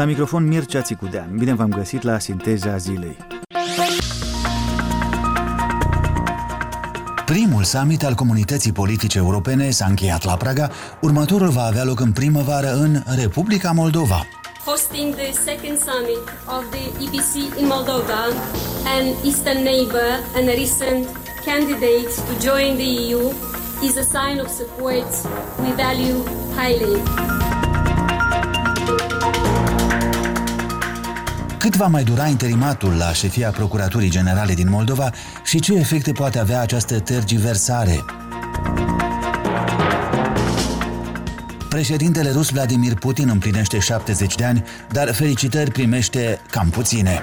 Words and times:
La 0.00 0.06
microfon 0.06 0.46
Mircea 0.46 0.80
Țicudean. 0.82 1.36
Bine 1.38 1.54
v-am 1.54 1.68
găsit 1.68 2.02
la 2.02 2.18
Sinteza 2.18 2.76
Zilei. 2.76 3.16
Primul 7.24 7.62
summit 7.62 8.04
al 8.04 8.14
comunității 8.14 8.72
politice 8.72 9.18
europene 9.18 9.70
s-a 9.70 9.86
încheiat 9.86 10.24
la 10.24 10.36
Praga, 10.36 10.70
următorul 11.00 11.48
va 11.48 11.62
avea 11.62 11.84
loc 11.84 12.00
în 12.00 12.12
primăvară 12.12 12.72
în 12.72 13.02
Republica 13.20 13.70
Moldova. 13.72 14.26
Hosting 14.64 15.14
the 15.14 15.32
second 15.32 15.78
summit 15.88 16.22
of 16.56 16.62
the 16.70 16.84
EPC 17.04 17.58
in 17.60 17.66
Moldova, 17.66 18.22
an 18.96 19.04
eastern 19.24 19.62
neighbor 19.62 20.10
and 20.36 20.48
a 20.48 20.54
recent 20.62 21.06
candidate 21.44 22.10
to 22.28 22.32
join 22.48 22.76
the 22.76 22.90
EU, 23.08 23.22
is 23.82 23.96
a 23.96 24.06
sign 24.16 24.36
of 24.44 24.48
support 24.60 25.08
we 25.62 25.70
value 25.84 26.18
highly. 26.58 27.39
Cât 31.70 31.78
va 31.78 31.86
mai 31.86 32.04
dura 32.04 32.26
interimatul 32.26 32.92
la 32.96 33.12
șefia 33.12 33.50
Procuraturii 33.50 34.10
Generale 34.10 34.54
din 34.54 34.68
Moldova 34.70 35.10
și 35.44 35.60
ce 35.60 35.74
efecte 35.74 36.12
poate 36.12 36.38
avea 36.38 36.60
această 36.60 37.00
tergiversare? 37.00 38.04
Președintele 41.68 42.30
rus 42.30 42.48
Vladimir 42.48 42.94
Putin 42.94 43.28
împlinește 43.28 43.78
70 43.78 44.34
de 44.34 44.44
ani, 44.44 44.64
dar 44.92 45.14
felicitări 45.14 45.70
primește 45.70 46.40
cam 46.50 46.68
puține. 46.68 47.22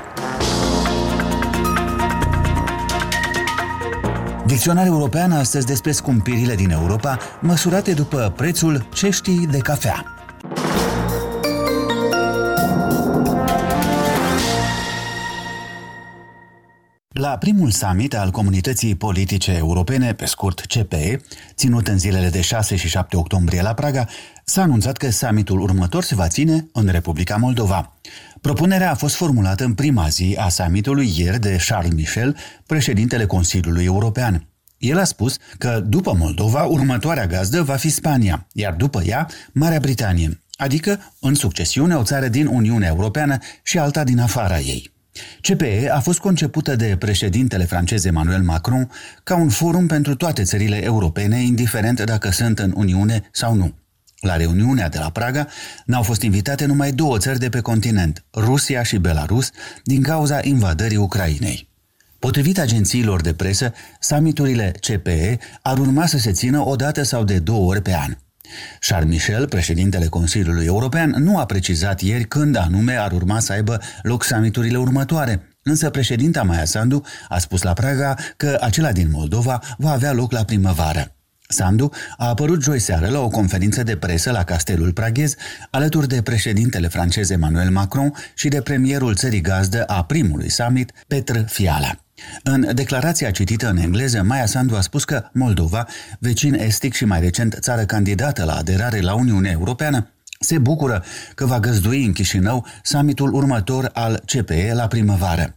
Dicționar 4.46 4.86
european 4.86 5.32
astăzi 5.32 5.66
despre 5.66 5.92
scumpirile 5.92 6.56
din 6.56 6.70
Europa, 6.70 7.18
măsurate 7.40 7.94
după 7.94 8.34
prețul 8.36 8.88
ceștii 8.94 9.48
de 9.52 9.58
cafea. 9.58 10.17
La 17.18 17.38
primul 17.38 17.72
summit 17.72 18.16
al 18.16 18.32
Comunității 18.32 18.96
Politice 18.96 19.52
Europene, 19.52 20.14
pe 20.14 20.26
scurt 20.26 20.60
CPE, 20.60 21.22
ținut 21.56 21.88
în 21.88 21.98
zilele 21.98 22.30
de 22.30 22.42
6 22.42 22.76
și 22.76 22.88
7 22.88 23.18
octombrie 23.18 23.62
la 23.62 23.74
Praga, 23.74 24.08
s-a 24.44 24.62
anunțat 24.62 24.98
că 24.98 25.10
summitul 25.10 25.60
următor 25.60 26.04
se 26.04 26.16
va 26.16 26.28
ține 26.28 26.68
în 26.74 26.88
Republica 26.88 27.36
Moldova. 27.36 27.94
Propunerea 28.42 28.92
a 28.92 28.96
fost 28.96 29.16
formulată 29.16 29.64
în 29.64 29.74
prima 29.74 30.08
zi 30.08 30.38
a 30.40 30.50
summitului 30.50 31.14
ieri 31.18 31.40
de 31.40 31.58
Charles 31.68 31.94
Michel, 31.94 32.38
președintele 32.66 33.26
Consiliului 33.26 33.86
European. 33.86 34.48
El 34.78 35.00
a 35.00 35.04
spus 35.04 35.38
că 35.58 35.84
după 35.86 36.16
Moldova, 36.18 36.64
următoarea 36.64 37.28
gazdă 37.28 37.64
va 37.64 37.76
fi 37.76 37.90
Spania, 37.90 38.48
iar 38.54 38.74
după 38.74 39.04
ea, 39.06 39.28
Marea 39.52 39.80
Britanie, 39.80 40.42
adică 40.56 41.14
în 41.20 41.34
succesiune 41.34 41.96
o 41.96 42.04
țară 42.04 42.28
din 42.28 42.46
Uniunea 42.46 42.88
Europeană 42.88 43.38
și 43.64 43.78
alta 43.78 44.04
din 44.04 44.20
afara 44.20 44.60
ei. 44.60 44.96
CPE 45.42 45.90
a 45.92 46.00
fost 46.00 46.20
concepută 46.20 46.76
de 46.76 46.96
președintele 47.00 47.66
francez 47.66 48.06
Emmanuel 48.06 48.42
Macron 48.42 48.92
ca 49.24 49.36
un 49.36 49.50
forum 49.50 49.88
pentru 49.88 50.16
toate 50.16 50.44
țările 50.44 50.84
europene, 50.84 51.42
indiferent 51.44 52.02
dacă 52.02 52.32
sunt 52.32 52.60
în 52.60 52.74
Uniune 52.76 53.30
sau 53.32 53.54
nu. 53.54 53.74
La 54.20 54.36
reuniunea 54.36 54.90
de 54.90 54.98
la 54.98 55.10
Praga 55.10 55.48
n-au 55.86 56.04
fost 56.04 56.22
invitate 56.22 56.66
numai 56.66 56.92
două 56.92 57.18
țări 57.18 57.40
de 57.40 57.50
pe 57.50 57.60
continent, 57.60 58.26
Rusia 58.34 58.84
și 58.84 58.98
Belarus, 58.98 59.50
din 59.84 60.02
cauza 60.02 60.40
invadării 60.44 60.98
Ucrainei. 60.98 61.70
Potrivit 62.20 62.60
agențiilor 62.60 63.22
de 63.22 63.34
presă, 63.34 63.74
summiturile 64.00 64.72
CPE 64.82 65.40
ar 65.62 65.78
urma 65.78 66.06
să 66.06 66.18
se 66.18 66.32
țină 66.32 66.66
o 66.66 66.76
dată 66.76 67.04
sau 67.04 67.24
de 67.24 67.40
două 67.40 67.66
ori 67.66 67.82
pe 67.82 67.96
an. 67.96 68.18
Charles 68.80 69.10
Michel, 69.10 69.48
președintele 69.48 70.06
Consiliului 70.06 70.66
European, 70.66 71.10
nu 71.10 71.38
a 71.38 71.46
precizat 71.46 72.02
ieri 72.02 72.24
când 72.24 72.56
anume 72.56 72.94
ar 72.94 73.12
urma 73.12 73.40
să 73.40 73.52
aibă 73.52 73.82
loc 74.02 74.24
summiturile 74.24 74.78
următoare, 74.78 75.48
însă 75.64 75.90
președinta 75.90 76.44
Maia 76.44 76.66
Sandu 76.66 77.04
a 77.30 77.38
spus 77.38 77.62
la 77.62 77.74
Praga 77.74 78.16
că 78.38 78.58
acela 78.62 78.92
din 78.92 79.08
Moldova 79.12 79.62
va 79.78 79.92
avea 79.92 80.14
loc 80.14 80.32
la 80.32 80.44
primăvară. 80.44 81.12
Sandu 81.50 81.92
a 82.18 82.28
apărut 82.28 82.64
joi 82.64 82.80
seară 82.80 83.08
la 83.08 83.20
o 83.20 83.28
conferință 83.28 83.84
de 83.84 83.98
presă 83.98 84.32
la 84.32 84.44
Castelul 84.44 84.94
Praghez, 84.94 85.36
alături 85.72 86.08
de 86.08 86.22
președintele 86.22 86.88
francez 86.88 87.30
Emmanuel 87.30 87.70
Macron 87.70 88.14
și 88.34 88.48
de 88.48 88.62
premierul 88.62 89.16
țării 89.16 89.42
gazdă 89.42 89.84
a 89.84 90.04
primului 90.04 90.50
summit, 90.50 90.92
Petr 91.08 91.40
Fiala. 91.46 92.07
În 92.44 92.70
declarația 92.74 93.32
citită 93.32 93.70
în 93.70 93.78
engleză, 93.78 94.22
Maia 94.22 94.46
Sandu 94.46 94.76
a 94.76 94.82
spus 94.82 95.04
că 95.04 95.24
Moldova, 95.34 95.88
vecin 96.20 96.54
estic 96.54 96.94
și 96.94 97.06
mai 97.06 97.20
recent 97.20 97.58
țară 97.60 97.86
candidată 97.86 98.44
la 98.44 98.56
aderare 98.56 99.00
la 99.00 99.14
Uniunea 99.14 99.52
Europeană, 99.52 100.10
se 100.40 100.58
bucură 100.58 101.04
că 101.36 101.46
va 101.46 101.60
găzdui 101.60 102.06
în 102.06 102.14
Chișinău 102.14 102.66
summitul 102.84 103.34
următor 103.34 103.90
al 103.94 104.24
CPE 104.26 104.72
la 104.74 104.88
primăvară. 104.88 105.56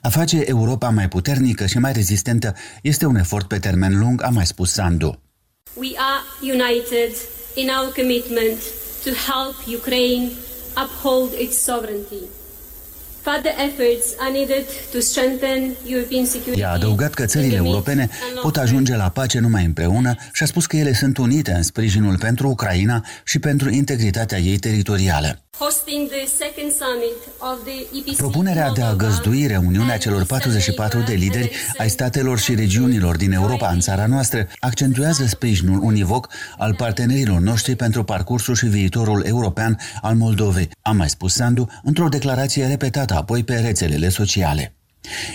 A 0.00 0.08
face 0.08 0.42
Europa 0.44 0.90
mai 0.90 1.08
puternică 1.08 1.66
și 1.66 1.78
mai 1.78 1.92
rezistentă 1.92 2.54
este 2.82 3.06
un 3.06 3.16
efort 3.16 3.48
pe 3.48 3.58
termen 3.58 3.98
lung, 3.98 4.22
a 4.22 4.28
mai 4.28 4.46
spus 4.46 4.72
Sandu. 4.72 5.22
We 5.74 5.90
are 5.96 6.22
united 6.42 7.12
in 7.54 7.68
our 7.78 7.92
commitment 7.92 8.58
to 9.04 9.10
help 9.10 9.78
Ukraine 9.80 10.30
uphold 10.84 11.30
its 11.40 11.62
sovereignty. 11.62 12.41
I-a 16.54 16.70
adăugat 16.70 17.14
că 17.14 17.24
țările 17.24 17.56
europene 17.56 18.08
pot 18.42 18.56
ajunge 18.56 18.96
la 18.96 19.08
pace 19.08 19.38
numai 19.38 19.64
împreună 19.64 20.14
și 20.32 20.42
a 20.42 20.46
spus 20.46 20.66
că 20.66 20.76
ele 20.76 20.92
sunt 20.92 21.18
unite 21.18 21.52
în 21.52 21.62
sprijinul 21.62 22.18
pentru 22.18 22.48
Ucraina 22.48 23.04
și 23.24 23.38
pentru 23.38 23.70
integritatea 23.70 24.38
ei 24.38 24.58
teritorială. 24.58 25.42
Propunerea 28.16 28.70
de 28.70 28.82
a 28.82 28.94
găzdui 28.94 29.46
reuniunea 29.46 29.98
celor 29.98 30.24
44 30.24 31.00
de 31.00 31.12
lideri 31.12 31.50
ai 31.78 31.90
statelor 31.90 32.38
și 32.38 32.54
regiunilor 32.54 33.16
din 33.16 33.32
Europa 33.32 33.68
în 33.68 33.80
țara 33.80 34.06
noastră 34.06 34.46
accentuează 34.60 35.26
sprijinul 35.26 35.82
univoc 35.82 36.28
al 36.58 36.74
partenerilor 36.74 37.40
noștri 37.40 37.76
pentru 37.76 38.04
parcursul 38.04 38.54
și 38.54 38.66
viitorul 38.66 39.24
european 39.26 39.78
al 40.00 40.14
Moldovei, 40.14 40.70
a 40.82 40.90
mai 40.90 41.08
spus 41.08 41.34
Sandu 41.34 41.66
într-o 41.82 42.08
declarație 42.08 42.66
repetată 42.66 43.14
apoi 43.14 43.44
pe 43.44 43.54
rețelele 43.54 44.08
sociale. 44.08 44.76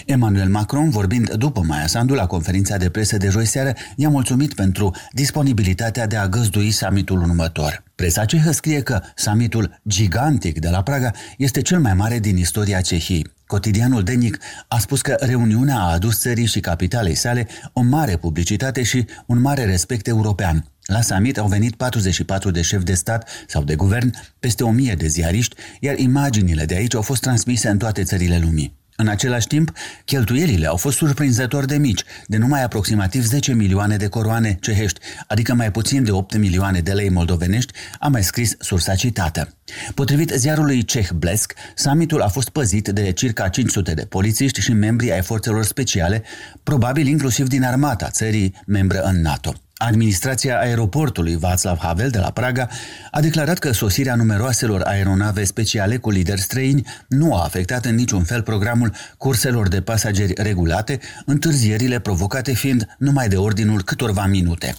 Emmanuel 0.06 0.50
Macron, 0.50 0.90
vorbind 0.90 1.34
după 1.34 1.64
Maia 1.68 1.88
Sandu 1.88 2.14
la 2.14 2.26
conferința 2.26 2.78
de 2.78 2.90
presă 2.90 3.18
de 3.18 3.30
joi 3.30 3.46
seară, 3.46 3.74
i-a 3.96 4.10
mulțumit 4.10 4.54
pentru 4.54 4.96
disponibilitatea 5.12 6.08
de 6.08 6.16
a 6.16 6.28
găzdui 6.28 6.72
summitul 6.72 7.22
următor. 7.22 7.84
Presa 7.96 8.26
cehă 8.26 8.52
scrie 8.52 8.82
că 8.82 9.02
summitul 9.16 9.80
gigantic 9.88 10.60
de 10.60 10.70
la 10.70 10.82
Praga 10.82 11.12
este 11.38 11.62
cel 11.62 11.80
mai 11.80 11.94
mare 11.94 12.20
din 12.20 12.38
istoria 12.38 12.82
Cehiei. 12.82 13.36
Cotidianul 13.46 14.04
Denic 14.04 14.38
a 14.68 14.80
spus 14.80 15.02
că 15.02 15.16
reuniunea 15.20 15.76
a 15.76 15.92
adus 15.92 16.20
țării 16.20 16.46
și 16.46 16.60
capitalei 16.60 17.16
sale 17.16 17.48
o 17.74 17.82
mare 17.82 18.18
publicitate 18.18 18.84
și 18.84 19.06
un 19.26 19.42
mare 19.42 19.66
respect 19.66 20.08
european. 20.08 20.72
La 20.86 21.02
summit 21.02 21.38
au 21.38 21.48
venit 21.48 21.76
44 21.76 22.52
de 22.52 22.62
șefi 22.62 22.84
de 22.84 22.94
stat 22.94 23.30
sau 23.48 23.64
de 23.64 23.76
guvern, 23.76 24.14
peste 24.40 24.64
1000 24.64 24.94
de 24.94 25.08
ziariști, 25.08 25.56
iar 25.80 25.98
imaginile 25.98 26.66
de 26.66 26.76
aici 26.76 26.96
au 26.96 27.02
fost 27.02 27.22
transmise 27.22 27.70
în 27.70 27.78
toate 27.78 28.04
țările 28.04 28.38
lumii. 28.38 28.77
În 29.00 29.08
același 29.08 29.48
timp, 29.48 29.72
cheltuielile 30.06 30.68
au 30.68 30.76
fost 30.76 30.98
surprinzător 30.98 31.66
de 31.66 31.78
mici, 31.78 32.04
de 32.26 32.38
numai 32.38 32.64
aproximativ 32.64 33.26
10 33.26 33.54
milioane 33.54 33.98
de 33.98 34.08
coroane 34.08 34.58
cehești, 34.62 35.00
adică 35.28 35.54
mai 35.54 35.72
puțin 35.72 36.04
de 36.04 36.12
8 36.12 36.38
milioane 36.38 36.80
de 36.80 36.92
lei 36.92 37.10
moldovenești, 37.10 37.74
a 38.00 38.08
mai 38.08 38.24
scris 38.24 38.56
sursa 38.60 38.96
citată. 38.96 39.54
Potrivit 39.94 40.30
ziarului 40.30 40.84
ceh 40.84 41.10
Blesk, 41.10 41.54
summitul 41.76 42.22
a 42.22 42.28
fost 42.28 42.50
păzit 42.50 42.88
de 42.88 43.12
circa 43.12 43.48
500 43.48 43.94
de 43.94 44.06
polițiști 44.06 44.62
și 44.62 44.74
membri 44.74 45.12
ai 45.12 45.22
forțelor 45.22 45.64
speciale, 45.64 46.24
probabil 46.64 47.08
inclusiv 47.08 47.48
din 47.48 47.64
armata 47.64 48.10
țării 48.10 48.56
membră 48.66 49.02
în 49.02 49.22
NATO. 49.22 49.54
Administrația 49.78 50.60
aeroportului 50.60 51.38
Václav 51.38 51.78
Havel 51.80 52.10
de 52.10 52.18
la 52.20 52.32
Praga 52.32 52.70
a 53.12 53.22
declarat 53.22 53.58
că 53.58 53.72
sosirea 53.72 54.16
numeroaselor 54.16 54.82
aeronave 54.82 55.44
speciale 55.44 55.98
cu 55.98 56.10
lideri 56.10 56.42
străini 56.42 56.88
nu 57.08 57.36
a 57.36 57.44
afectat 57.44 57.86
în 57.86 57.96
niciun 57.96 58.24
fel 58.24 58.42
programul 58.42 58.92
curselor 59.18 59.68
de 59.68 59.82
pasageri 59.82 60.34
regulate, 60.36 61.00
întârzierile 61.26 62.00
provocate 62.00 62.54
fiind 62.54 62.96
numai 62.98 63.28
de 63.28 63.36
ordinul 63.38 63.82
câtorva 63.82 64.26
minute. 64.26 64.76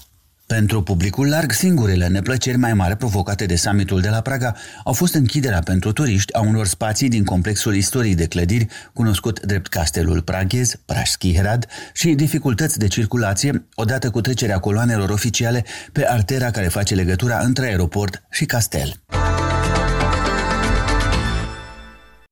Pentru 0.56 0.82
publicul 0.82 1.28
larg, 1.28 1.52
singurele 1.52 2.06
neplăceri 2.06 2.56
mai 2.56 2.74
mari 2.74 2.96
provocate 2.96 3.46
de 3.46 3.56
summitul 3.56 4.00
de 4.00 4.08
la 4.08 4.20
Praga 4.20 4.54
au 4.84 4.92
fost 4.92 5.14
închiderea 5.14 5.60
pentru 5.60 5.92
turiști 5.92 6.34
a 6.34 6.40
unor 6.40 6.66
spații 6.66 7.08
din 7.08 7.24
complexul 7.24 7.74
istoriei 7.74 8.14
de 8.14 8.26
clădiri, 8.26 8.66
cunoscut 8.92 9.40
drept 9.40 9.66
Castelul 9.66 10.22
Praghez, 10.22 10.74
Prașski 10.84 11.34
Hrad, 11.34 11.66
și 11.92 12.14
dificultăți 12.14 12.78
de 12.78 12.86
circulație, 12.88 13.64
odată 13.74 14.10
cu 14.10 14.20
trecerea 14.20 14.58
coloanelor 14.58 15.10
oficiale 15.10 15.64
pe 15.92 16.06
artera 16.08 16.50
care 16.50 16.68
face 16.68 16.94
legătura 16.94 17.38
între 17.38 17.66
aeroport 17.66 18.22
și 18.30 18.44
castel. 18.44 19.00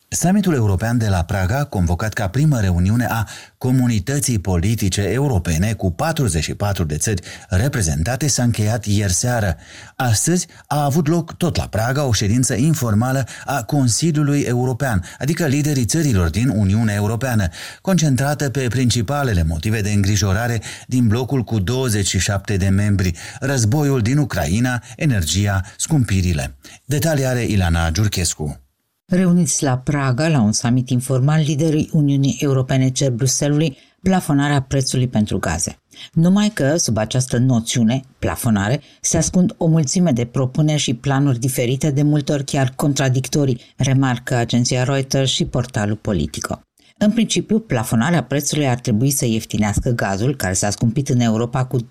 Summitul 0.08 0.54
european 0.54 0.98
de 0.98 1.08
la 1.08 1.22
Praga, 1.22 1.64
convocat 1.64 2.12
ca 2.12 2.28
primă 2.28 2.60
reuniune 2.60 3.06
a 3.10 3.28
comunității 3.58 4.38
politice 4.38 5.02
europene 5.02 5.72
cu 5.72 5.90
44 5.90 6.84
de 6.84 6.96
țări 6.96 7.22
reprezentate, 7.48 8.28
s-a 8.28 8.42
încheiat 8.42 8.84
ieri 8.84 9.12
seară. 9.12 9.56
Astăzi 9.96 10.46
a 10.66 10.84
avut 10.84 11.08
loc 11.08 11.36
tot 11.36 11.56
la 11.56 11.66
Praga 11.66 12.04
o 12.04 12.12
ședință 12.12 12.54
informală 12.54 13.26
a 13.44 13.62
Consiliului 13.62 14.40
European, 14.40 15.04
adică 15.18 15.46
liderii 15.46 15.84
țărilor 15.84 16.30
din 16.30 16.48
Uniunea 16.48 16.94
Europeană, 16.94 17.48
concentrată 17.80 18.50
pe 18.50 18.68
principalele 18.68 19.44
motive 19.48 19.80
de 19.80 19.90
îngrijorare 19.90 20.62
din 20.86 21.06
blocul 21.06 21.42
cu 21.42 21.58
27 21.58 22.56
de 22.56 22.68
membri, 22.68 23.14
războiul 23.40 24.00
din 24.00 24.18
Ucraina, 24.18 24.82
energia, 24.96 25.60
scumpirile. 25.76 26.56
Detalii 26.84 27.26
are 27.26 27.42
Ilana 27.42 27.90
Giurchescu. 27.90 28.65
Reuniți 29.12 29.62
la 29.62 29.78
Praga, 29.78 30.28
la 30.28 30.40
un 30.40 30.52
summit 30.52 30.90
informal, 30.90 31.42
liderii 31.42 31.90
Uniunii 31.92 32.36
Europene 32.40 32.90
cer 32.90 33.10
Bruselului 33.10 33.76
plafonarea 34.02 34.62
prețului 34.62 35.08
pentru 35.08 35.38
gaze. 35.38 35.78
Numai 36.12 36.48
că, 36.54 36.76
sub 36.76 36.96
această 36.96 37.38
noțiune, 37.38 38.00
plafonare, 38.18 38.80
se 39.00 39.16
ascund 39.16 39.54
o 39.56 39.66
mulțime 39.66 40.12
de 40.12 40.24
propuneri 40.24 40.80
și 40.80 40.94
planuri 40.94 41.38
diferite, 41.38 41.90
de 41.90 42.02
multe 42.02 42.32
ori 42.32 42.44
chiar 42.44 42.72
contradictorii, 42.76 43.60
remarcă 43.76 44.34
agenția 44.34 44.84
Reuters 44.84 45.30
și 45.30 45.44
portalul 45.44 45.96
Politico. 45.96 46.60
În 46.98 47.10
principiu, 47.10 47.58
plafonarea 47.58 48.22
prețului 48.22 48.68
ar 48.68 48.78
trebui 48.78 49.10
să 49.10 49.26
ieftinească 49.26 49.90
gazul, 49.90 50.36
care 50.36 50.52
s-a 50.52 50.70
scumpit 50.70 51.08
în 51.08 51.20
Europa 51.20 51.64
cu 51.64 51.78
200% 51.78 51.86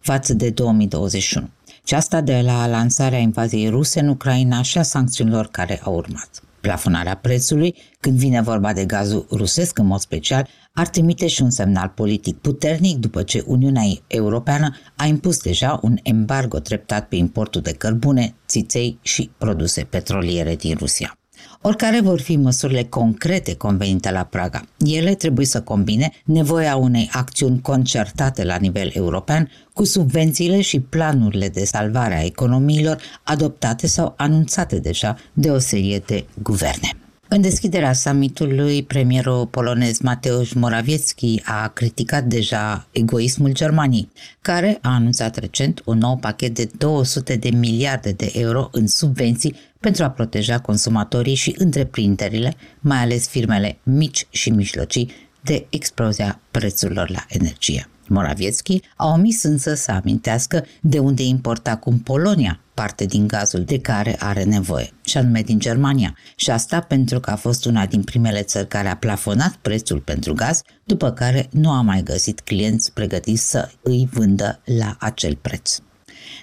față 0.00 0.34
de 0.34 0.50
2021 0.50 1.48
și 1.84 1.94
asta 1.94 2.20
de 2.20 2.40
la 2.40 2.66
lansarea 2.66 3.18
invaziei 3.18 3.68
ruse 3.68 4.00
în 4.00 4.08
Ucraina 4.08 4.62
și 4.62 4.78
a 4.78 4.82
sancțiunilor 4.82 5.46
care 5.46 5.80
au 5.82 5.94
urmat. 5.94 6.42
Plafonarea 6.60 7.16
prețului, 7.16 7.74
când 8.00 8.18
vine 8.18 8.42
vorba 8.42 8.72
de 8.72 8.84
gazul 8.84 9.26
rusesc 9.30 9.78
în 9.78 9.86
mod 9.86 10.00
special, 10.00 10.48
ar 10.72 10.88
trimite 10.88 11.26
și 11.26 11.42
un 11.42 11.50
semnal 11.50 11.88
politic 11.88 12.36
puternic 12.36 12.96
după 12.96 13.22
ce 13.22 13.44
Uniunea 13.46 13.82
Europeană 14.06 14.76
a 14.96 15.04
impus 15.04 15.42
deja 15.42 15.78
un 15.82 15.96
embargo 16.02 16.58
treptat 16.58 17.08
pe 17.08 17.16
importul 17.16 17.60
de 17.60 17.72
cărbune, 17.72 18.34
țiței 18.46 18.98
și 19.02 19.30
produse 19.38 19.84
petroliere 19.84 20.56
din 20.56 20.76
Rusia. 20.78 21.16
Oricare 21.64 22.00
vor 22.00 22.20
fi 22.20 22.36
măsurile 22.36 22.84
concrete 22.84 23.54
convenite 23.54 24.10
la 24.10 24.24
Praga, 24.24 24.64
ele 24.86 25.14
trebuie 25.14 25.46
să 25.46 25.62
combine 25.62 26.10
nevoia 26.24 26.76
unei 26.76 27.08
acțiuni 27.12 27.60
concertate 27.60 28.44
la 28.44 28.56
nivel 28.56 28.90
european 28.94 29.50
cu 29.72 29.84
subvențiile 29.84 30.60
și 30.60 30.80
planurile 30.80 31.48
de 31.48 31.64
salvare 31.64 32.14
a 32.14 32.24
economiilor 32.24 33.02
adoptate 33.22 33.86
sau 33.86 34.14
anunțate 34.16 34.78
deja 34.78 35.16
de 35.32 35.50
o 35.50 35.58
serie 35.58 36.02
de 36.06 36.24
guverne. 36.42 37.01
În 37.34 37.40
deschiderea 37.40 37.92
summitului, 37.92 38.82
premierul 38.82 39.46
polonez 39.46 39.98
Mateusz 39.98 40.52
Morawiecki 40.52 41.42
a 41.44 41.68
criticat 41.68 42.24
deja 42.24 42.86
egoismul 42.90 43.52
Germaniei, 43.52 44.08
care 44.40 44.78
a 44.82 44.94
anunțat 44.94 45.36
recent 45.36 45.82
un 45.84 45.98
nou 45.98 46.16
pachet 46.16 46.54
de 46.54 46.70
200 46.78 47.36
de 47.36 47.50
miliarde 47.50 48.10
de 48.10 48.30
euro 48.34 48.68
în 48.72 48.86
subvenții 48.86 49.56
pentru 49.80 50.04
a 50.04 50.10
proteja 50.10 50.58
consumatorii 50.58 51.34
și 51.34 51.54
întreprinderile, 51.58 52.54
mai 52.80 52.98
ales 52.98 53.28
firmele 53.28 53.78
mici 53.82 54.26
și 54.30 54.50
mijlocii, 54.50 55.10
de 55.42 55.66
explozia 55.70 56.40
prețurilor 56.50 57.10
la 57.10 57.24
energie. 57.28 57.86
Morawiecki 58.08 58.80
a 58.96 59.06
omis 59.06 59.42
însă 59.42 59.74
să 59.74 59.90
amintească 59.90 60.64
de 60.80 60.98
unde 60.98 61.22
importă 61.22 61.70
acum 61.70 61.98
Polonia 61.98 62.60
parte 62.74 63.04
din 63.04 63.26
gazul 63.26 63.64
de 63.64 63.78
care 63.78 64.16
are 64.18 64.44
nevoie, 64.44 64.90
și 65.04 65.16
anume 65.16 65.42
din 65.42 65.58
Germania. 65.58 66.16
Și 66.36 66.50
asta 66.50 66.80
pentru 66.80 67.20
că 67.20 67.30
a 67.30 67.36
fost 67.36 67.64
una 67.64 67.86
din 67.86 68.02
primele 68.02 68.42
țări 68.42 68.68
care 68.68 68.88
a 68.88 68.96
plafonat 68.96 69.54
prețul 69.54 70.00
pentru 70.00 70.34
gaz, 70.34 70.62
după 70.84 71.10
care 71.10 71.48
nu 71.50 71.70
a 71.70 71.80
mai 71.80 72.02
găsit 72.02 72.40
clienți 72.40 72.92
pregătiți 72.92 73.50
să 73.50 73.70
îi 73.82 74.08
vândă 74.12 74.60
la 74.64 74.96
acel 74.98 75.36
preț. 75.36 75.78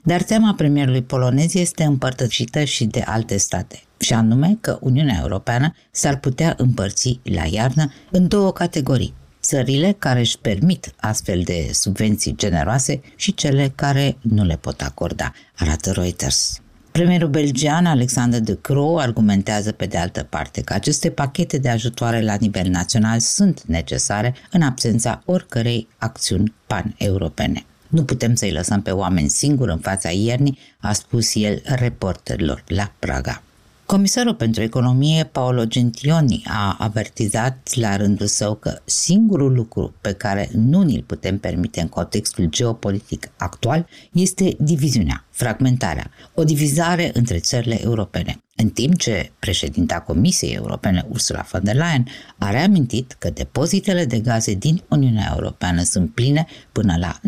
Dar 0.03 0.21
tema 0.21 0.53
premierului 0.53 1.01
polonez 1.01 1.55
este 1.55 1.83
împărtășită 1.83 2.63
și 2.63 2.85
de 2.85 3.03
alte 3.05 3.37
state, 3.37 3.81
și 3.99 4.13
anume 4.13 4.57
că 4.61 4.77
Uniunea 4.81 5.19
Europeană 5.21 5.73
s-ar 5.91 6.19
putea 6.19 6.53
împărți 6.57 7.19
la 7.23 7.45
iarnă 7.45 7.91
în 8.11 8.27
două 8.27 8.51
categorii, 8.51 9.13
țările 9.41 9.95
care 9.99 10.19
își 10.19 10.39
permit 10.39 10.93
astfel 10.99 11.41
de 11.41 11.69
subvenții 11.73 12.35
generoase 12.35 13.01
și 13.15 13.33
cele 13.33 13.71
care 13.75 14.17
nu 14.21 14.43
le 14.43 14.55
pot 14.55 14.81
acorda, 14.81 15.33
arată 15.55 15.91
Reuters. 15.91 16.61
Premierul 16.91 17.29
belgian 17.29 17.85
Alexander 17.85 18.39
de 18.39 18.57
Croo 18.61 18.97
argumentează 18.97 19.71
pe 19.71 19.85
de 19.85 19.97
altă 19.97 20.23
parte 20.29 20.61
că 20.61 20.73
aceste 20.73 21.09
pachete 21.09 21.57
de 21.57 21.69
ajutoare 21.69 22.21
la 22.21 22.35
nivel 22.39 22.67
național 22.67 23.19
sunt 23.19 23.63
necesare 23.65 24.35
în 24.51 24.61
absența 24.61 25.21
oricărei 25.25 25.87
acțiuni 25.97 26.53
pan-europene. 26.67 27.65
Nu 27.87 28.03
putem 28.03 28.35
să-i 28.35 28.51
lăsăm 28.51 28.81
pe 28.81 28.91
oameni 28.91 29.29
singuri 29.29 29.71
în 29.71 29.77
fața 29.77 30.09
iernii, 30.09 30.57
a 30.79 30.93
spus 30.93 31.35
el 31.35 31.61
reporterilor 31.63 32.63
la 32.67 32.91
Praga. 32.99 33.43
Comisarul 33.91 34.35
pentru 34.35 34.61
economie, 34.61 35.23
Paolo 35.23 35.65
Gentioni, 35.65 36.43
a 36.47 36.75
avertizat 36.79 37.69
la 37.73 37.95
rândul 37.95 38.27
său 38.27 38.55
că 38.55 38.81
singurul 38.85 39.53
lucru 39.53 39.93
pe 40.01 40.13
care 40.13 40.49
nu 40.53 40.81
ni-l 40.81 41.03
putem 41.03 41.37
permite 41.37 41.81
în 41.81 41.87
contextul 41.87 42.45
geopolitic 42.45 43.31
actual 43.37 43.87
este 44.11 44.55
diviziunea, 44.59 45.25
fragmentarea, 45.29 46.11
o 46.33 46.43
divizare 46.43 47.11
între 47.13 47.39
țările 47.39 47.81
europene. 47.83 48.41
În 48.55 48.69
timp 48.69 48.97
ce 48.97 49.31
președinta 49.39 49.99
Comisiei 49.99 50.53
Europene, 50.53 51.05
Ursula 51.09 51.45
von 51.51 51.63
der 51.63 51.75
Leyen, 51.75 52.05
a 52.37 52.49
reamintit 52.49 53.15
că 53.19 53.29
depozitele 53.29 54.05
de 54.05 54.19
gaze 54.19 54.53
din 54.53 54.83
Uniunea 54.89 55.33
Europeană 55.35 55.83
sunt 55.83 56.13
pline 56.13 56.45
până 56.71 56.95
la 56.97 57.19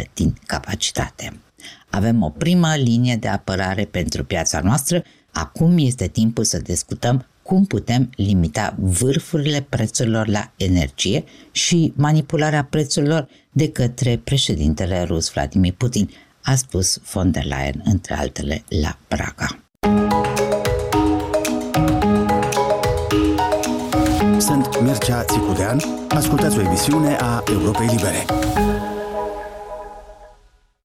90% 0.00 0.12
din 0.14 0.34
capacitate. 0.46 1.32
Avem 1.90 2.22
o 2.22 2.30
primă 2.30 2.74
linie 2.76 3.16
de 3.16 3.28
apărare 3.28 3.84
pentru 3.84 4.24
piața 4.24 4.60
noastră 4.60 5.02
Acum 5.32 5.78
este 5.78 6.06
timpul 6.06 6.44
să 6.44 6.58
discutăm 6.58 7.26
cum 7.42 7.64
putem 7.64 8.10
limita 8.16 8.74
vârfurile 8.78 9.66
prețurilor 9.68 10.28
la 10.28 10.50
energie 10.56 11.24
și 11.50 11.92
manipularea 11.96 12.64
prețurilor 12.64 13.28
de 13.52 13.68
către 13.68 14.20
președintele 14.24 15.02
rus 15.02 15.30
Vladimir 15.32 15.72
Putin, 15.76 16.10
a 16.42 16.54
spus 16.54 16.98
von 17.12 17.30
der 17.30 17.44
Leyen, 17.44 17.82
între 17.84 18.14
altele, 18.14 18.62
la 18.82 18.98
Praga. 19.08 19.58
Sunt 24.38 24.80
Mircea 24.82 25.24
Țicudean, 25.24 25.80
ascultați 26.08 26.58
o 26.58 26.60
emisiune 26.60 27.16
a 27.20 27.42
Europei 27.50 27.86
Libere. 27.86 28.24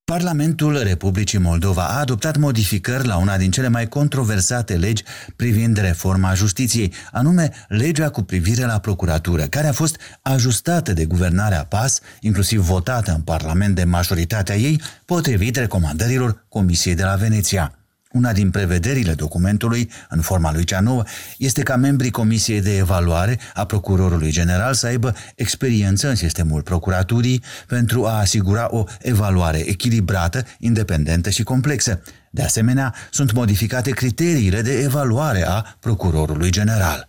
Parlamentul 0.08 0.82
Republicii 0.82 1.38
Moldova 1.38 1.88
a 1.88 1.98
adoptat 1.98 2.36
modificări 2.36 3.06
la 3.06 3.16
una 3.16 3.36
din 3.36 3.50
cele 3.50 3.68
mai 3.68 3.88
controversate 3.88 4.76
legi 4.76 5.02
privind 5.36 5.78
reforma 5.78 6.34
justiției, 6.34 6.92
anume 7.12 7.50
legea 7.68 8.08
cu 8.08 8.22
privire 8.22 8.64
la 8.64 8.78
procuratură, 8.78 9.42
care 9.42 9.66
a 9.66 9.72
fost 9.72 9.96
ajustată 10.22 10.92
de 10.92 11.04
guvernarea 11.04 11.64
PAS, 11.64 12.00
inclusiv 12.20 12.60
votată 12.60 13.12
în 13.12 13.20
Parlament 13.20 13.74
de 13.74 13.84
majoritatea 13.84 14.56
ei, 14.56 14.82
potrivit 15.04 15.56
recomandărilor 15.56 16.44
Comisiei 16.48 16.94
de 16.94 17.04
la 17.04 17.14
Veneția. 17.14 17.77
Una 18.18 18.32
din 18.32 18.50
prevederile 18.50 19.12
documentului, 19.12 19.90
în 20.08 20.20
forma 20.20 20.52
lui 20.52 20.64
cea 20.64 20.80
nouă, 20.80 21.02
este 21.36 21.62
ca 21.62 21.76
membrii 21.76 22.10
Comisiei 22.10 22.60
de 22.60 22.76
Evaluare 22.76 23.38
a 23.54 23.64
Procurorului 23.64 24.30
General 24.30 24.74
să 24.74 24.86
aibă 24.86 25.14
experiență 25.34 26.08
în 26.08 26.14
sistemul 26.14 26.62
procuraturii 26.62 27.42
pentru 27.66 28.06
a 28.06 28.18
asigura 28.18 28.66
o 28.70 28.84
evaluare 29.00 29.58
echilibrată, 29.58 30.44
independentă 30.58 31.30
și 31.30 31.42
complexă. 31.42 32.02
De 32.30 32.42
asemenea, 32.42 32.94
sunt 33.10 33.32
modificate 33.32 33.90
criteriile 33.90 34.62
de 34.62 34.78
evaluare 34.78 35.46
a 35.48 35.76
Procurorului 35.80 36.50
General. 36.50 37.08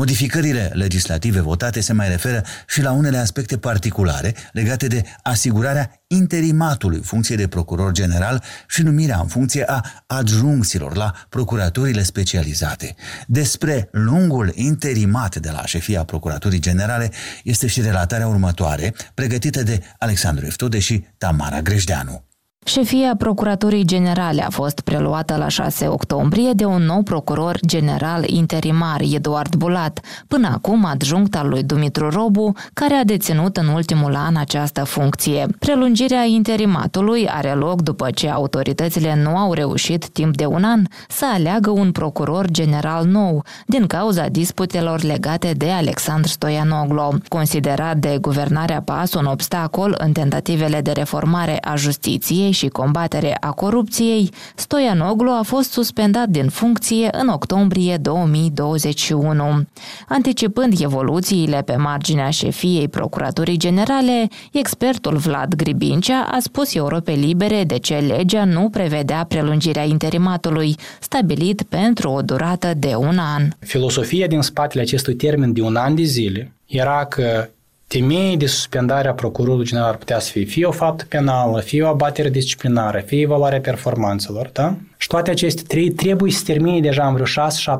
Modificările 0.00 0.70
legislative 0.74 1.40
votate 1.40 1.80
se 1.80 1.92
mai 1.92 2.08
referă 2.08 2.44
și 2.68 2.82
la 2.82 2.92
unele 2.92 3.16
aspecte 3.16 3.58
particulare 3.58 4.34
legate 4.52 4.86
de 4.86 5.02
asigurarea 5.22 6.02
interimatului 6.06 7.00
funcției 7.02 7.36
de 7.36 7.48
procuror 7.48 7.92
general 7.92 8.42
și 8.68 8.82
numirea 8.82 9.18
în 9.18 9.26
funcție 9.26 9.64
a 9.66 9.84
adjuncților 10.06 10.96
la 10.96 11.12
procuraturile 11.28 12.02
specializate. 12.02 12.94
Despre 13.26 13.88
lungul 13.92 14.52
interimat 14.54 15.36
de 15.36 15.50
la 15.50 15.64
șefia 15.64 16.04
Procuraturii 16.04 16.60
Generale 16.60 17.10
este 17.44 17.66
și 17.66 17.80
relatarea 17.80 18.28
următoare, 18.28 18.94
pregătită 19.14 19.62
de 19.62 19.82
Alexandru 19.98 20.46
Eftodeș 20.46 20.84
și 20.84 21.04
Tamara 21.18 21.60
Greșdeanu. 21.60 22.29
Șefia 22.64 23.14
Procuraturii 23.18 23.84
Generale 23.84 24.42
a 24.42 24.50
fost 24.50 24.80
preluată 24.80 25.36
la 25.36 25.48
6 25.48 25.86
octombrie 25.88 26.52
de 26.52 26.64
un 26.64 26.82
nou 26.82 27.02
procuror 27.02 27.58
general 27.66 28.24
interimar, 28.28 29.00
Eduard 29.12 29.54
Bulat, 29.54 30.00
până 30.28 30.48
acum 30.52 30.84
adjunct 30.84 31.36
al 31.36 31.48
lui 31.48 31.62
Dumitru 31.62 32.10
Robu, 32.10 32.52
care 32.72 32.94
a 32.94 33.04
deținut 33.04 33.56
în 33.56 33.66
ultimul 33.66 34.14
an 34.14 34.36
această 34.36 34.84
funcție. 34.84 35.46
Prelungirea 35.58 36.24
interimatului 36.24 37.28
are 37.28 37.50
loc 37.52 37.82
după 37.82 38.10
ce 38.10 38.28
autoritățile 38.28 39.22
nu 39.22 39.36
au 39.36 39.52
reușit 39.52 40.08
timp 40.08 40.36
de 40.36 40.46
un 40.46 40.64
an 40.64 40.82
să 41.08 41.24
aleagă 41.34 41.70
un 41.70 41.92
procuror 41.92 42.50
general 42.50 43.04
nou, 43.04 43.44
din 43.66 43.86
cauza 43.86 44.26
disputelor 44.26 45.02
legate 45.02 45.52
de 45.56 45.70
Alexandru 45.70 46.28
Stoianoglo, 46.28 47.14
considerat 47.28 47.96
de 47.96 48.18
guvernarea 48.20 48.82
PAS 48.82 49.14
un 49.14 49.24
obstacol 49.24 49.94
în 49.98 50.12
tentativele 50.12 50.80
de 50.80 50.90
reformare 50.90 51.58
a 51.60 51.74
justiției 51.74 52.49
și 52.50 52.68
combatere 52.68 53.36
a 53.40 53.50
corupției, 53.50 54.30
Stoianoglu 54.54 55.30
a 55.30 55.42
fost 55.42 55.70
suspendat 55.72 56.28
din 56.28 56.48
funcție 56.48 57.08
în 57.12 57.28
octombrie 57.28 57.96
2021. 57.96 59.64
Anticipând 60.08 60.80
evoluțiile 60.80 61.62
pe 61.62 61.76
marginea 61.76 62.30
șefiei 62.30 62.88
Procuraturii 62.88 63.56
Generale, 63.56 64.28
expertul 64.52 65.16
Vlad 65.16 65.54
Gribincea 65.54 66.28
a 66.30 66.38
spus 66.40 66.74
Europe 66.74 67.12
Libere 67.12 67.64
de 67.64 67.78
ce 67.78 67.94
legea 67.94 68.44
nu 68.44 68.68
prevedea 68.68 69.24
prelungirea 69.24 69.84
interimatului, 69.84 70.76
stabilit 71.00 71.62
pentru 71.62 72.10
o 72.10 72.22
durată 72.22 72.72
de 72.76 72.94
un 72.94 73.18
an. 73.18 73.42
Filosofia 73.58 74.26
din 74.26 74.40
spatele 74.40 74.82
acestui 74.82 75.14
termen 75.14 75.52
de 75.52 75.60
un 75.60 75.76
an 75.76 75.94
de 75.94 76.02
zile 76.02 76.52
era 76.66 77.04
că 77.04 77.48
Temei 77.92 78.36
de 78.36 78.46
suspendare 78.46 79.08
a 79.08 79.12
procurorului 79.12 79.64
general 79.64 79.88
ar 79.88 79.96
putea 79.96 80.18
să 80.18 80.30
fie 80.30 80.44
fie 80.44 80.64
o 80.64 80.70
faptă 80.70 81.04
penală, 81.08 81.60
fie 81.60 81.82
o 81.82 81.88
abatere 81.88 82.28
disciplinară, 82.28 83.02
fie 83.06 83.20
evaluarea 83.20 83.60
performanțelor, 83.60 84.50
da? 84.52 84.76
Și 84.96 85.08
toate 85.08 85.30
aceste 85.30 85.62
trei 85.66 85.90
trebuie 85.90 86.32
să 86.32 86.42
termine 86.44 86.80
deja 86.80 87.06
în 87.06 87.14
vreo 87.14 87.26
6-7 87.26 87.28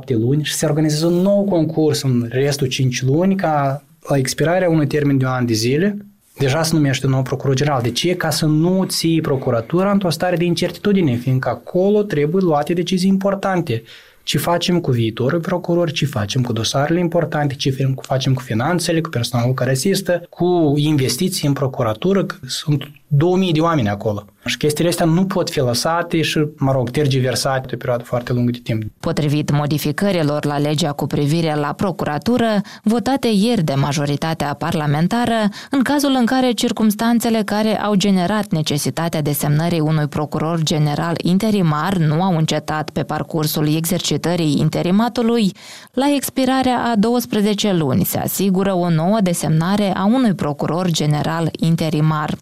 luni 0.07 0.45
și 0.45 0.53
să 0.53 0.59
se 0.59 0.67
organizeze 0.67 1.07
un 1.07 1.15
nou 1.15 1.45
concurs 1.45 2.03
în 2.03 2.29
restul 2.31 2.67
5 2.67 3.03
luni 3.03 3.37
ca 3.37 3.83
la 4.09 4.17
expirarea 4.17 4.69
unui 4.69 4.87
termen 4.87 5.19
de 5.19 5.25
un 5.25 5.31
an 5.31 5.47
de 5.47 5.53
zile 5.53 5.97
deja 6.39 6.63
se 6.63 6.75
numește 6.75 7.07
nou 7.07 7.23
procuror 7.23 7.55
general. 7.55 7.83
De 7.83 7.91
ce? 7.91 8.15
Ca 8.15 8.31
să 8.31 8.47
nu 8.47 8.85
ții 8.85 9.21
procuratura 9.21 9.91
într-o 9.91 10.11
stare 10.11 10.37
de 10.37 10.45
incertitudine, 10.45 11.15
fiindcă 11.15 11.49
acolo 11.49 12.03
trebuie 12.03 12.43
luate 12.45 12.73
decizii 12.73 13.09
importante 13.09 13.83
ce 14.31 14.39
facem 14.39 14.81
cu 14.81 14.91
viitorul 14.91 15.41
procuror, 15.41 15.91
ce 15.91 16.07
facem 16.07 16.43
cu 16.43 16.53
dosarele 16.53 16.99
importante, 16.99 17.55
ce 17.55 17.75
facem 18.01 18.35
cu 18.35 18.43
finanțele, 18.43 19.01
cu 19.01 19.09
personalul 19.09 19.55
care 19.55 19.71
asistă, 19.71 20.27
cu 20.29 20.73
investiții 20.77 21.49
în 21.49 21.53
procuratură, 21.53 22.27
sunt 22.47 22.91
2000 23.07 23.53
de 23.53 23.61
oameni 23.61 23.89
acolo. 23.89 24.25
Și 24.45 24.57
chestiile 24.57 24.91
astea 24.91 25.07
nu 25.07 25.27
pot 25.27 25.51
fi 25.51 25.59
lăsate 25.59 26.23
și, 26.23 26.47
mă 26.57 26.73
rog, 26.73 26.91
tergiversate 26.91 27.67
pe 27.67 27.75
o 27.75 27.77
perioadă 27.77 28.05
foarte 28.05 28.33
lungă 28.33 28.51
de 28.51 28.61
timp. 28.63 28.83
Potrivit 29.01 29.51
modificărilor 29.51 30.45
la 30.45 30.59
legea 30.59 30.93
cu 30.93 31.07
privire 31.07 31.55
la 31.55 31.73
procuratură, 31.73 32.61
votate 32.83 33.29
ieri 33.33 33.63
de 33.63 33.75
majoritatea 33.75 34.55
parlamentară, 34.55 35.49
în 35.71 35.83
cazul 35.83 36.15
în 36.19 36.27
care 36.27 36.51
circumstanțele 36.51 37.43
care 37.43 37.81
au 37.81 37.95
generat 37.95 38.51
necesitatea 38.51 39.23
desemnării 39.23 39.81
unui 39.81 40.07
procuror 40.07 40.63
general 40.63 41.15
interimar 41.23 41.97
nu 41.97 42.23
au 42.23 42.37
încetat 42.37 42.91
pe 42.91 43.03
parcursul 43.03 43.75
exercitării 43.75 44.59
interimatului, 44.59 45.53
la 45.93 46.07
expirarea 46.15 46.79
a 46.79 46.97
12 46.97 47.73
luni 47.73 48.05
se 48.05 48.19
asigură 48.19 48.75
o 48.75 48.91
nouă 48.91 49.19
desemnare 49.23 49.95
a 49.97 50.05
unui 50.05 50.35
procuror 50.35 50.91
general 50.91 51.49
interimar. 51.59 52.37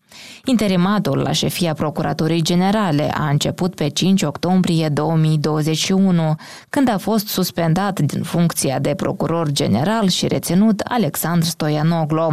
Interimatul 0.44 1.18
la 1.18 1.32
șefia 1.32 1.74
Procuraturii 1.88 2.42
Generale 2.42 3.10
a 3.14 3.28
început 3.28 3.74
pe 3.74 3.88
5 3.88 4.22
octombrie 4.22 4.88
2021, 4.88 6.34
când 6.68 6.88
a 6.88 6.98
fost 6.98 7.26
suspendat 7.26 8.00
din 8.00 8.22
funcția 8.22 8.78
de 8.78 8.94
procuror 8.94 9.50
general 9.50 10.08
și 10.08 10.26
reținut 10.26 10.80
Alexandru 10.80 11.48
Stoianoglo. 11.48 12.32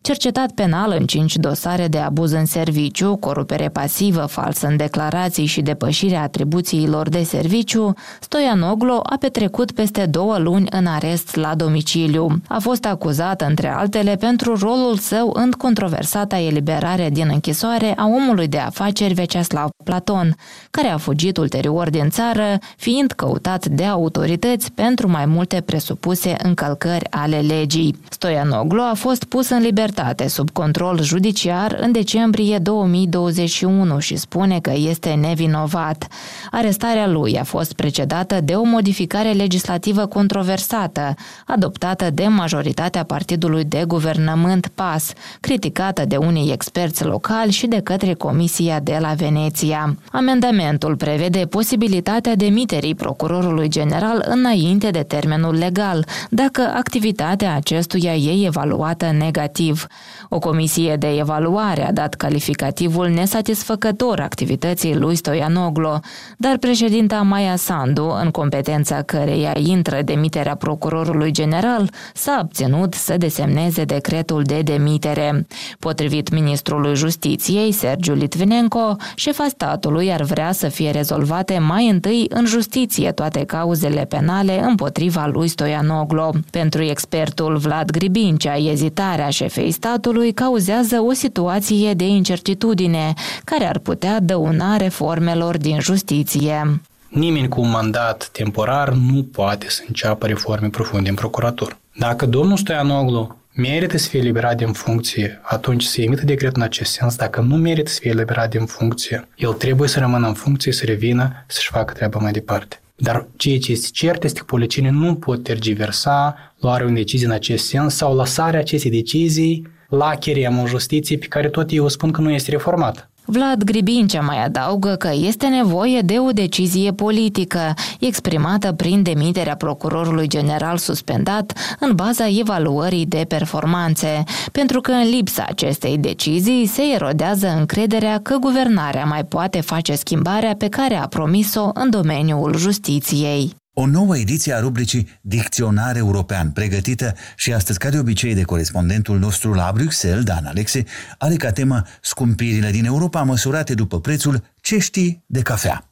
Cercetat 0.00 0.50
penal 0.50 0.96
în 0.98 1.06
cinci 1.06 1.36
dosare 1.36 1.88
de 1.88 1.98
abuz 1.98 2.32
în 2.32 2.44
serviciu, 2.46 3.16
corupere 3.16 3.68
pasivă, 3.68 4.20
falsă 4.20 4.66
în 4.66 4.76
declarații 4.76 5.46
și 5.46 5.60
depășirea 5.60 6.22
atribuțiilor 6.22 7.08
de 7.08 7.22
serviciu, 7.22 7.92
Stoianoglo 8.20 9.00
a 9.02 9.16
petrecut 9.16 9.72
peste 9.72 10.06
două 10.06 10.38
luni 10.38 10.66
în 10.70 10.86
arest 10.86 11.36
la 11.36 11.54
domiciliu. 11.54 12.40
A 12.48 12.58
fost 12.58 12.84
acuzat, 12.84 13.40
între 13.40 13.68
altele, 13.68 14.16
pentru 14.16 14.56
rolul 14.56 14.96
său 14.96 15.30
în 15.34 15.50
controversata 15.50 16.38
eliberare 16.38 17.10
din 17.10 17.28
închisoare 17.32 17.74
scrisoare 17.76 17.94
a 17.96 18.06
omului 18.06 18.48
de 18.48 18.58
afaceri 18.58 18.95
Veceslav 19.04 19.68
Platon, 19.84 20.36
care 20.70 20.88
a 20.88 20.96
fugit 20.96 21.36
ulterior 21.36 21.90
din 21.90 22.10
țară, 22.10 22.58
fiind 22.76 23.12
căutat 23.12 23.66
de 23.66 23.84
autorități 23.84 24.72
pentru 24.72 25.08
mai 25.08 25.26
multe 25.26 25.60
presupuse 25.60 26.36
încălcări 26.42 27.10
ale 27.10 27.38
legii. 27.38 28.00
Stoianoglu 28.10 28.82
a 28.82 28.94
fost 28.94 29.24
pus 29.24 29.48
în 29.48 29.60
libertate 29.60 30.28
sub 30.28 30.50
control 30.50 31.02
judiciar 31.02 31.76
în 31.80 31.92
decembrie 31.92 32.58
2021 32.58 33.98
și 33.98 34.16
spune 34.16 34.60
că 34.60 34.72
este 34.74 35.10
nevinovat. 35.10 36.06
Arestarea 36.50 37.06
lui 37.06 37.38
a 37.38 37.44
fost 37.44 37.72
precedată 37.72 38.40
de 38.40 38.54
o 38.54 38.62
modificare 38.62 39.30
legislativă 39.30 40.06
controversată, 40.06 41.14
adoptată 41.46 42.10
de 42.10 42.26
majoritatea 42.26 43.04
partidului 43.04 43.64
de 43.64 43.84
guvernământ 43.86 44.66
PAS, 44.74 45.12
criticată 45.40 46.04
de 46.04 46.16
unii 46.16 46.52
experți 46.52 47.04
locali 47.04 47.52
și 47.52 47.66
de 47.66 47.80
către 47.80 48.14
Comisia 48.14 48.80
de 48.86 48.98
la 49.00 49.12
Veneția. 49.16 49.96
Amendamentul 50.12 50.96
prevede 50.96 51.46
posibilitatea 51.46 52.34
demiterii 52.34 52.94
procurorului 52.94 53.68
general 53.68 54.24
înainte 54.28 54.90
de 54.90 55.02
termenul 55.02 55.54
legal, 55.54 56.06
dacă 56.30 56.60
activitatea 56.76 57.54
acestuia 57.54 58.14
e 58.14 58.46
evaluată 58.46 59.10
negativ. 59.18 59.86
O 60.28 60.38
comisie 60.38 60.96
de 60.96 61.16
evaluare 61.18 61.86
a 61.86 61.92
dat 61.92 62.14
calificativul 62.14 63.08
nesatisfăcător 63.08 64.20
activității 64.20 64.96
lui 64.96 65.14
Stoianoglo, 65.14 66.00
dar 66.36 66.56
președinta 66.56 67.22
Maia 67.22 67.56
Sandu, 67.56 68.16
în 68.22 68.30
competența 68.30 69.02
căreia 69.02 69.52
intră 69.56 70.02
demiterea 70.04 70.54
procurorului 70.54 71.30
general, 71.30 71.90
s-a 72.14 72.36
abținut 72.40 72.94
să 72.94 73.16
desemneze 73.16 73.84
decretul 73.84 74.42
de 74.42 74.60
demitere. 74.60 75.46
Potrivit 75.78 76.30
ministrului 76.30 76.94
Justiției, 76.94 77.14
Justiției, 77.16 77.72
Sergiu 77.72 78.14
Litvinenko, 78.14 78.75
șefa 79.14 79.46
statului 79.48 80.12
ar 80.12 80.22
vrea 80.22 80.52
să 80.52 80.68
fie 80.68 80.90
rezolvate 80.90 81.58
mai 81.58 81.88
întâi 81.88 82.26
în 82.28 82.46
justiție 82.46 83.12
toate 83.12 83.44
cauzele 83.44 84.04
penale 84.04 84.62
împotriva 84.62 85.26
lui 85.26 85.48
Stoianoglo. 85.48 86.30
Pentru 86.50 86.82
expertul 86.82 87.56
Vlad 87.56 87.90
Gribincea, 87.90 88.56
ezitarea 88.56 89.28
șefei 89.28 89.70
statului 89.70 90.32
cauzează 90.32 91.00
o 91.00 91.12
situație 91.12 91.94
de 91.94 92.06
incertitudine 92.06 93.12
care 93.44 93.68
ar 93.68 93.78
putea 93.78 94.20
dăuna 94.20 94.76
reformelor 94.76 95.56
din 95.56 95.80
justiție. 95.80 96.80
Nimeni 97.08 97.48
cu 97.48 97.60
un 97.60 97.70
mandat 97.70 98.28
temporar 98.32 98.92
nu 98.92 99.22
poate 99.22 99.66
să 99.68 99.82
înceapă 99.86 100.26
reforme 100.26 100.68
profunde 100.68 101.08
în 101.08 101.14
procuratură. 101.14 101.78
Dacă 101.98 102.26
domnul 102.26 102.56
Stoianoglu 102.56 103.36
merită 103.56 103.96
să 103.96 104.08
fie 104.08 104.18
eliberat 104.18 104.56
din 104.56 104.72
funcție, 104.72 105.40
atunci 105.42 105.82
se 105.82 106.02
emită 106.02 106.24
decret 106.24 106.56
în 106.56 106.62
acest 106.62 106.92
sens. 106.92 107.16
Dacă 107.16 107.40
nu 107.40 107.56
merită 107.56 107.90
să 107.90 107.98
fie 108.00 108.10
eliberat 108.10 108.50
din 108.50 108.66
funcție, 108.66 109.28
el 109.36 109.52
trebuie 109.52 109.88
să 109.88 109.98
rămână 109.98 110.26
în 110.26 110.34
funcție, 110.34 110.72
să 110.72 110.84
revină, 110.84 111.44
să-și 111.46 111.70
facă 111.70 111.92
treaba 111.92 112.18
mai 112.18 112.32
departe. 112.32 112.80
Dar 112.96 113.26
ceea 113.36 113.58
ce 113.58 113.72
este 113.72 113.88
cert 113.92 114.24
este 114.24 114.38
că 114.38 114.44
polițienii 114.44 114.90
nu 114.90 115.14
pot 115.14 115.42
tergiversa 115.42 116.36
luarea 116.60 116.86
unei 116.86 117.02
decizii 117.02 117.26
în 117.26 117.32
acest 117.32 117.66
sens 117.66 117.94
sau 117.94 118.16
lăsarea 118.16 118.60
acestei 118.60 118.90
decizii 118.90 119.68
la 119.88 120.14
cheremul 120.14 120.66
justiției 120.66 121.18
pe 121.18 121.26
care 121.26 121.48
tot 121.48 121.72
eu 121.72 121.88
spun 121.88 122.10
că 122.10 122.20
nu 122.20 122.30
este 122.30 122.50
reformată. 122.50 123.10
Vlad 123.26 123.64
Gribincea 123.64 124.20
mai 124.20 124.44
adaugă 124.44 124.94
că 124.94 125.10
este 125.12 125.46
nevoie 125.46 126.00
de 126.00 126.18
o 126.18 126.30
decizie 126.30 126.92
politică, 126.92 127.74
exprimată 128.00 128.72
prin 128.72 129.02
demiterea 129.02 129.56
procurorului 129.56 130.28
general 130.28 130.76
suspendat 130.76 131.58
în 131.80 131.94
baza 131.94 132.28
evaluării 132.38 133.06
de 133.06 133.24
performanțe, 133.28 134.22
pentru 134.52 134.80
că 134.80 134.90
în 134.90 135.08
lipsa 135.08 135.44
acestei 135.48 135.98
decizii 135.98 136.66
se 136.66 136.82
erodează 136.94 137.54
încrederea 137.58 138.20
că 138.22 138.36
guvernarea 138.36 139.04
mai 139.04 139.24
poate 139.24 139.60
face 139.60 139.94
schimbarea 139.94 140.54
pe 140.58 140.68
care 140.68 140.94
a 140.94 141.06
promis-o 141.06 141.70
în 141.74 141.90
domeniul 141.90 142.56
justiției. 142.56 143.54
O 143.78 143.86
nouă 143.86 144.16
ediție 144.16 144.52
a 144.52 144.60
rubricii 144.60 145.08
Dicționar 145.20 145.96
European, 145.96 146.50
pregătită 146.50 147.14
și 147.36 147.52
astăzi, 147.52 147.78
ca 147.78 147.88
de 147.88 147.98
obicei, 147.98 148.34
de 148.34 148.42
corespondentul 148.42 149.18
nostru 149.18 149.52
la 149.52 149.70
Bruxelles, 149.74 150.24
Dan 150.24 150.44
Alexe, 150.46 150.84
are 151.18 151.34
ca 151.34 151.50
temă 151.52 151.82
scumpirile 152.00 152.70
din 152.70 152.84
Europa 152.84 153.22
măsurate 153.22 153.74
după 153.74 154.00
prețul 154.00 154.42
ce 154.60 154.78
știi 154.78 155.22
de 155.26 155.40
cafea. 155.40 155.88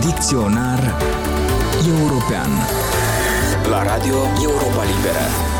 Dicționar 0.00 0.96
European 1.86 2.50
La 3.70 3.82
Radio 3.82 4.14
Europa 4.42 4.82
Liberă 4.84 5.55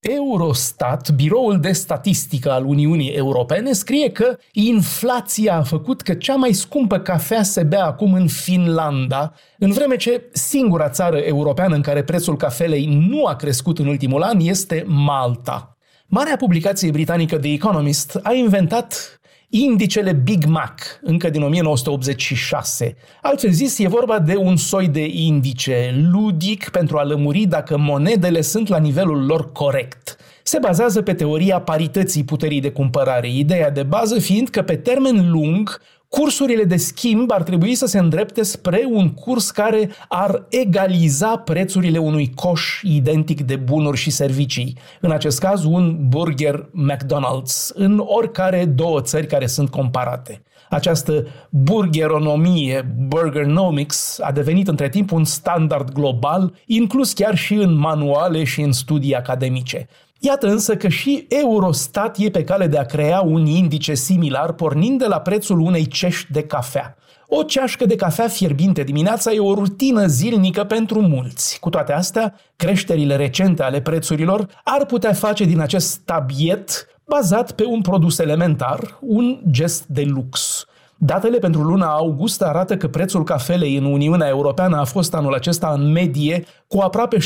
Eurostat, 0.00 1.10
biroul 1.10 1.60
de 1.60 1.72
statistică 1.72 2.50
al 2.50 2.64
Uniunii 2.64 3.10
Europene, 3.10 3.72
scrie 3.72 4.10
că 4.10 4.38
inflația 4.52 5.56
a 5.56 5.62
făcut 5.62 6.00
că 6.00 6.14
cea 6.14 6.34
mai 6.34 6.52
scumpă 6.52 6.98
cafea 6.98 7.42
se 7.42 7.62
bea 7.62 7.84
acum 7.84 8.14
în 8.14 8.26
Finlanda, 8.26 9.32
în 9.58 9.70
vreme 9.70 9.96
ce 9.96 10.28
singura 10.32 10.88
țară 10.88 11.16
europeană 11.16 11.74
în 11.74 11.82
care 11.82 12.02
prețul 12.02 12.36
cafelei 12.36 13.06
nu 13.08 13.26
a 13.26 13.34
crescut 13.34 13.78
în 13.78 13.86
ultimul 13.86 14.22
an 14.22 14.38
este 14.40 14.84
Malta. 14.86 15.76
Marea 16.06 16.36
publicație 16.36 16.90
britanică 16.90 17.38
The 17.38 17.52
Economist 17.52 18.18
a 18.22 18.32
inventat 18.32 19.19
indicele 19.50 20.12
Big 20.12 20.44
Mac, 20.44 20.80
încă 21.02 21.30
din 21.30 21.42
1986. 21.42 22.96
Altfel 23.22 23.50
zis, 23.50 23.78
e 23.78 23.88
vorba 23.88 24.18
de 24.18 24.36
un 24.36 24.56
soi 24.56 24.88
de 24.88 25.06
indice 25.06 26.08
ludic 26.12 26.68
pentru 26.68 26.98
a 26.98 27.02
lămuri 27.02 27.44
dacă 27.44 27.78
monedele 27.78 28.40
sunt 28.40 28.68
la 28.68 28.78
nivelul 28.78 29.26
lor 29.26 29.52
corect. 29.52 30.16
Se 30.42 30.58
bazează 30.58 31.02
pe 31.02 31.14
teoria 31.14 31.60
parității 31.60 32.24
puterii 32.24 32.60
de 32.60 32.70
cumpărare, 32.70 33.30
ideea 33.32 33.70
de 33.70 33.82
bază 33.82 34.18
fiind 34.18 34.48
că 34.48 34.62
pe 34.62 34.76
termen 34.76 35.30
lung 35.30 35.80
cursurile 36.10 36.64
de 36.64 36.76
schimb 36.76 37.30
ar 37.30 37.42
trebui 37.42 37.74
să 37.74 37.86
se 37.86 37.98
îndrepte 37.98 38.42
spre 38.42 38.82
un 38.90 39.10
curs 39.10 39.50
care 39.50 39.90
ar 40.08 40.46
egaliza 40.48 41.36
prețurile 41.36 41.98
unui 41.98 42.32
coș 42.34 42.80
identic 42.82 43.40
de 43.40 43.56
bunuri 43.56 43.96
și 43.96 44.10
servicii. 44.10 44.76
În 45.00 45.10
acest 45.10 45.38
caz, 45.38 45.64
un 45.64 46.08
burger 46.08 46.70
McDonald's, 46.90 47.74
în 47.74 48.02
oricare 48.06 48.64
două 48.64 49.00
țări 49.00 49.26
care 49.26 49.46
sunt 49.46 49.70
comparate. 49.70 50.42
Această 50.70 51.26
burgeronomie, 51.50 52.94
burgernomics, 53.06 54.18
a 54.22 54.32
devenit 54.32 54.68
între 54.68 54.88
timp 54.88 55.10
un 55.12 55.24
standard 55.24 55.92
global, 55.92 56.54
inclus 56.66 57.12
chiar 57.12 57.36
și 57.36 57.54
în 57.54 57.74
manuale 57.74 58.44
și 58.44 58.60
în 58.60 58.72
studii 58.72 59.14
academice. 59.14 59.88
Iată 60.22 60.46
însă 60.46 60.76
că 60.76 60.88
și 60.88 61.26
Eurostat 61.28 62.16
e 62.18 62.30
pe 62.30 62.44
cale 62.44 62.66
de 62.66 62.78
a 62.78 62.84
crea 62.84 63.20
un 63.20 63.46
indice 63.46 63.94
similar 63.94 64.52
pornind 64.52 64.98
de 64.98 65.06
la 65.06 65.20
prețul 65.20 65.60
unei 65.60 65.86
cești 65.86 66.32
de 66.32 66.42
cafea. 66.42 66.96
O 67.26 67.42
ceașcă 67.42 67.86
de 67.86 67.96
cafea 67.96 68.28
fierbinte 68.28 68.82
dimineața 68.82 69.32
e 69.32 69.38
o 69.38 69.54
rutină 69.54 70.06
zilnică 70.06 70.64
pentru 70.64 71.00
mulți. 71.00 71.58
Cu 71.60 71.70
toate 71.70 71.92
astea, 71.92 72.34
creșterile 72.56 73.16
recente 73.16 73.62
ale 73.62 73.80
prețurilor 73.80 74.46
ar 74.64 74.86
putea 74.86 75.12
face 75.12 75.44
din 75.44 75.60
acest 75.60 75.98
tabiet 75.98 76.86
bazat 77.04 77.52
pe 77.52 77.64
un 77.64 77.80
produs 77.80 78.18
elementar, 78.18 78.98
un 79.00 79.40
gest 79.50 79.84
de 79.86 80.02
lux. 80.02 80.64
Datele 81.02 81.38
pentru 81.38 81.62
luna 81.62 81.86
august 81.86 82.42
arată 82.42 82.76
că 82.76 82.88
prețul 82.88 83.24
cafelei 83.24 83.76
în 83.76 83.84
Uniunea 83.84 84.28
Europeană 84.28 84.76
a 84.76 84.84
fost 84.84 85.14
anul 85.14 85.34
acesta 85.34 85.68
în 85.68 85.92
medie 85.92 86.44
cu 86.66 86.78
aproape 86.78 87.16
17% 87.16 87.20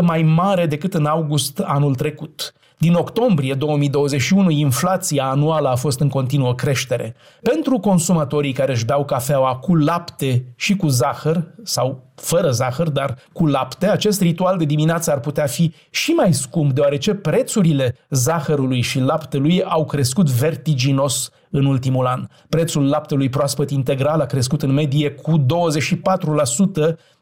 mai 0.00 0.22
mare 0.22 0.66
decât 0.66 0.94
în 0.94 1.06
august 1.06 1.58
anul 1.58 1.94
trecut. 1.94 2.54
Din 2.82 2.94
octombrie 2.94 3.54
2021, 3.54 4.50
inflația 4.50 5.24
anuală 5.24 5.68
a 5.68 5.74
fost 5.74 6.00
în 6.00 6.08
continuă 6.08 6.54
creștere. 6.54 7.14
Pentru 7.42 7.78
consumatorii 7.78 8.52
care 8.52 8.72
își 8.72 8.84
beau 8.84 9.04
cafeaua 9.04 9.56
cu 9.56 9.76
lapte 9.76 10.52
și 10.56 10.76
cu 10.76 10.88
zahăr, 10.88 11.54
sau 11.62 12.12
fără 12.14 12.50
zahăr, 12.50 12.88
dar 12.88 13.16
cu 13.32 13.46
lapte, 13.46 13.86
acest 13.86 14.20
ritual 14.20 14.58
de 14.58 14.64
dimineață 14.64 15.10
ar 15.10 15.20
putea 15.20 15.46
fi 15.46 15.72
și 15.90 16.10
mai 16.10 16.34
scump, 16.34 16.72
deoarece 16.72 17.14
prețurile 17.14 17.96
zahărului 18.10 18.80
și 18.80 19.00
laptelui 19.00 19.62
au 19.62 19.84
crescut 19.84 20.30
vertiginos 20.30 21.30
în 21.50 21.64
ultimul 21.64 22.06
an. 22.06 22.26
Prețul 22.48 22.88
laptelui 22.88 23.28
proaspăt 23.28 23.70
integral 23.70 24.20
a 24.20 24.26
crescut 24.26 24.62
în 24.62 24.72
medie 24.72 25.10
cu 25.10 25.38
24% 25.38 25.44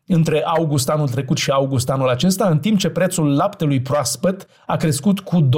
între 0.08 0.42
august 0.44 0.88
anul 0.88 1.08
trecut 1.08 1.36
și 1.36 1.50
august 1.50 1.90
anul 1.90 2.08
acesta, 2.08 2.48
în 2.48 2.58
timp 2.58 2.78
ce 2.78 2.88
prețul 2.88 3.36
laptelui 3.36 3.80
proaspăt 3.80 4.46
a 4.66 4.76
crescut 4.76 5.20
cu 5.20 5.42
22% 5.42 5.48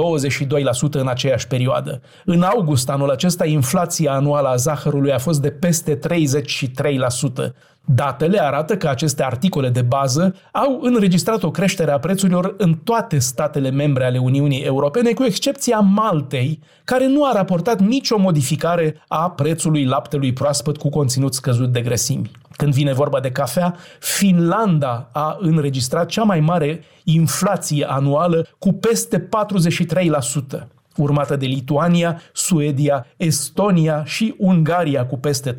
în 0.91 1.07
aceeași 1.07 1.47
perioadă. 1.47 2.01
În 2.25 2.41
august 2.41 2.89
anul 2.89 3.09
acesta, 3.09 3.45
inflația 3.45 4.13
anuală 4.13 4.47
a 4.47 4.55
zahărului 4.55 5.11
a 5.11 5.17
fost 5.17 5.41
de 5.41 5.49
peste 5.49 5.97
33%. 5.97 6.01
Datele 7.85 8.41
arată 8.41 8.77
că 8.77 8.87
aceste 8.87 9.23
articole 9.23 9.69
de 9.69 9.81
bază 9.81 10.35
au 10.51 10.79
înregistrat 10.81 11.43
o 11.43 11.51
creștere 11.51 11.91
a 11.91 11.99
prețurilor 11.99 12.55
în 12.57 12.73
toate 12.73 13.19
statele 13.19 13.69
membre 13.69 14.05
ale 14.05 14.17
Uniunii 14.17 14.61
Europene, 14.61 15.13
cu 15.13 15.23
excepția 15.23 15.79
Maltei, 15.79 16.59
care 16.83 17.07
nu 17.07 17.25
a 17.25 17.31
raportat 17.33 17.79
nicio 17.79 18.17
modificare 18.17 19.03
a 19.07 19.29
prețului 19.29 19.85
laptelui 19.85 20.33
proaspăt 20.33 20.77
cu 20.77 20.89
conținut 20.89 21.33
scăzut 21.33 21.71
de 21.71 21.81
grăsimi. 21.81 22.31
Când 22.55 22.73
vine 22.73 22.93
vorba 22.93 23.19
de 23.19 23.31
cafea, 23.31 23.75
Finlanda 23.99 25.09
a 25.11 25.37
înregistrat 25.39 26.05
cea 26.05 26.23
mai 26.23 26.39
mare 26.39 26.83
inflație 27.03 27.85
anuală 27.89 28.47
cu 28.59 28.73
peste 28.73 29.29
43% 30.59 30.67
urmată 30.95 31.35
de 31.35 31.45
Lituania, 31.45 32.21
Suedia, 32.33 33.05
Estonia 33.17 34.03
și 34.05 34.35
Ungaria 34.37 35.05
cu 35.05 35.17
peste 35.17 35.55
34%. 35.55 35.57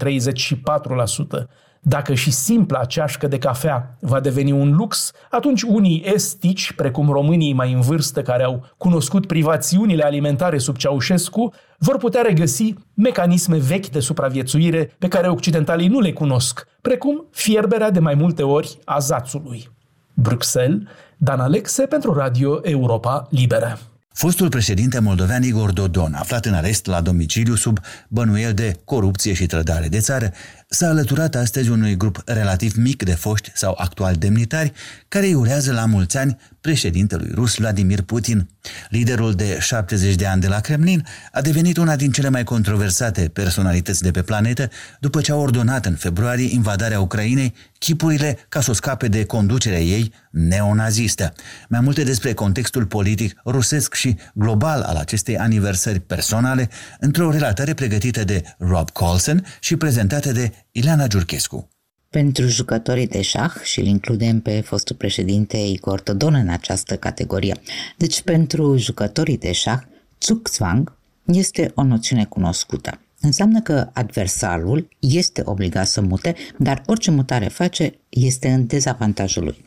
Dacă 1.84 2.14
și 2.14 2.30
simpla 2.30 2.84
ceașcă 2.84 3.26
de 3.26 3.38
cafea 3.38 3.96
va 4.00 4.20
deveni 4.20 4.52
un 4.52 4.74
lux, 4.74 5.12
atunci 5.30 5.62
unii 5.62 6.02
estici, 6.14 6.72
precum 6.72 7.08
românii 7.08 7.52
mai 7.52 7.72
în 7.72 7.80
vârstă 7.80 8.22
care 8.22 8.42
au 8.42 8.66
cunoscut 8.76 9.26
privațiunile 9.26 10.04
alimentare 10.04 10.58
sub 10.58 10.76
Ceaușescu, 10.76 11.52
vor 11.78 11.96
putea 11.96 12.22
regăsi 12.22 12.74
mecanisme 12.94 13.56
vechi 13.56 13.88
de 13.88 14.00
supraviețuire 14.00 14.94
pe 14.98 15.08
care 15.08 15.28
occidentalii 15.28 15.88
nu 15.88 16.00
le 16.00 16.12
cunosc, 16.12 16.66
precum 16.80 17.24
fierberea 17.30 17.90
de 17.90 17.98
mai 17.98 18.14
multe 18.14 18.42
ori 18.42 18.78
a 18.84 18.98
zațului. 18.98 19.70
Bruxelles, 20.14 20.82
Dan 21.16 21.40
Alexe 21.40 21.86
pentru 21.86 22.12
Radio 22.12 22.60
Europa 22.62 23.26
Liberă. 23.30 23.78
Fostul 24.12 24.48
președinte 24.48 24.98
moldovean 24.98 25.42
Igor 25.42 25.72
Dodon, 25.72 26.14
aflat 26.14 26.44
în 26.44 26.54
arest 26.54 26.86
la 26.86 27.00
domiciliu 27.00 27.54
sub 27.54 27.78
bănuiel 28.08 28.54
de 28.54 28.76
corupție 28.84 29.32
și 29.32 29.46
trădare 29.46 29.88
de 29.88 29.98
țară, 29.98 30.32
s-a 30.72 30.88
alăturat 30.88 31.34
astăzi 31.34 31.70
unui 31.70 31.96
grup 31.96 32.22
relativ 32.26 32.74
mic 32.76 33.02
de 33.02 33.14
foști 33.14 33.50
sau 33.54 33.74
actuali 33.78 34.16
demnitari 34.16 34.72
care 35.08 35.26
îi 35.26 35.34
urează 35.34 35.72
la 35.72 35.86
mulți 35.86 36.16
ani 36.16 36.36
președintelui 36.60 37.30
rus 37.34 37.56
Vladimir 37.56 38.02
Putin. 38.02 38.48
Liderul 38.88 39.34
de 39.34 39.58
70 39.60 40.14
de 40.14 40.26
ani 40.26 40.40
de 40.40 40.48
la 40.48 40.60
Kremlin 40.60 41.06
a 41.32 41.40
devenit 41.40 41.76
una 41.76 41.96
din 41.96 42.10
cele 42.10 42.28
mai 42.28 42.44
controversate 42.44 43.28
personalități 43.28 44.02
de 44.02 44.10
pe 44.10 44.22
planetă 44.22 44.70
după 45.00 45.20
ce 45.20 45.32
a 45.32 45.36
ordonat 45.36 45.86
în 45.86 45.94
februarie 45.94 46.54
invadarea 46.54 47.00
Ucrainei, 47.00 47.54
chipurile 47.78 48.38
ca 48.48 48.60
să 48.60 48.70
o 48.70 48.74
scape 48.74 49.08
de 49.08 49.24
conducerea 49.24 49.80
ei 49.80 50.12
neonazistă. 50.30 51.32
Mai 51.68 51.80
multe 51.80 52.04
despre 52.04 52.32
contextul 52.32 52.86
politic 52.86 53.40
rusesc 53.44 53.94
și 53.94 54.16
global 54.34 54.80
al 54.80 54.96
acestei 54.96 55.38
aniversări 55.38 56.00
personale 56.00 56.68
într-o 57.00 57.30
relatare 57.30 57.74
pregătită 57.74 58.24
de 58.24 58.42
Rob 58.58 58.90
Colson 58.90 59.44
și 59.60 59.76
prezentată 59.76 60.32
de 60.32 60.52
Ileana 60.72 61.06
Giurchescu. 61.06 61.68
Pentru 62.08 62.46
jucătorii 62.46 63.06
de 63.06 63.22
șah 63.22 63.54
și 63.62 63.80
îl 63.80 63.86
includem 63.86 64.40
pe 64.40 64.60
fostul 64.60 64.96
președinte 64.96 65.56
Igor 65.56 66.00
Todon 66.00 66.34
în 66.34 66.48
această 66.48 66.96
categorie. 66.96 67.60
Deci 67.96 68.22
pentru 68.22 68.76
jucătorii 68.76 69.38
de 69.38 69.52
șah, 69.52 69.80
Zugzwang 70.20 70.96
este 71.24 71.70
o 71.74 71.82
noțiune 71.82 72.24
cunoscută. 72.24 73.00
Înseamnă 73.20 73.60
că 73.60 73.90
adversarul 73.92 74.88
este 74.98 75.42
obligat 75.44 75.86
să 75.86 76.00
mute, 76.00 76.34
dar 76.58 76.82
orice 76.86 77.10
mutare 77.10 77.48
face 77.48 77.94
este 78.08 78.48
în 78.48 78.66
dezavantajul 78.66 79.44
lui. 79.44 79.64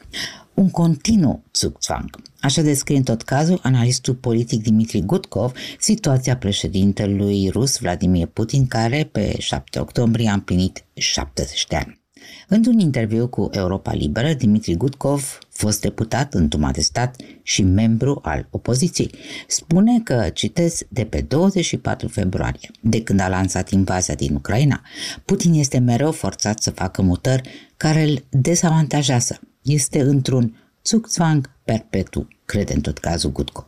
Un 0.55 0.69
continuu 0.69 1.43
Zugzwang. 1.53 2.21
Așa 2.39 2.61
descrie 2.61 2.97
în 2.97 3.03
tot 3.03 3.21
cazul 3.21 3.59
analistul 3.63 4.13
politic 4.13 4.63
Dimitri 4.63 5.01
Gutkov 5.01 5.51
situația 5.79 6.37
președintelui 6.37 7.49
rus 7.49 7.77
Vladimir 7.77 8.27
Putin, 8.27 8.67
care 8.67 9.09
pe 9.11 9.35
7 9.39 9.79
octombrie 9.79 10.29
a 10.29 10.33
împlinit 10.33 10.83
70 10.93 11.65
de 11.67 11.75
ani. 11.75 11.99
Într-un 12.47 12.79
interviu 12.79 13.27
cu 13.27 13.49
Europa 13.51 13.93
Liberă, 13.93 14.33
Dimitri 14.33 14.75
Gutkov, 14.75 15.37
fost 15.49 15.81
deputat 15.81 16.33
în 16.33 16.47
Duma 16.47 16.71
de 16.71 16.81
Stat 16.81 17.15
și 17.43 17.61
membru 17.61 18.19
al 18.23 18.47
opoziției, 18.49 19.11
spune 19.47 19.99
că, 20.03 20.29
citez, 20.33 20.81
de 20.89 21.05
pe 21.05 21.21
24 21.21 22.07
februarie, 22.07 22.71
de 22.81 23.03
când 23.03 23.19
a 23.19 23.27
lansat 23.27 23.69
invazia 23.69 24.15
din 24.15 24.35
Ucraina, 24.35 24.81
Putin 25.25 25.53
este 25.53 25.77
mereu 25.77 26.11
forțat 26.11 26.61
să 26.61 26.71
facă 26.71 27.01
mutări 27.01 27.49
care 27.77 28.03
îl 28.03 28.23
dezavantajează. 28.29 29.39
Este 29.65 30.01
într-un 30.01 30.55
Zugzwang 30.85 31.51
perpetu, 31.63 32.27
crede 32.45 32.73
în 32.73 32.81
tot 32.81 32.97
cazul 32.97 33.31
Gutko. 33.31 33.67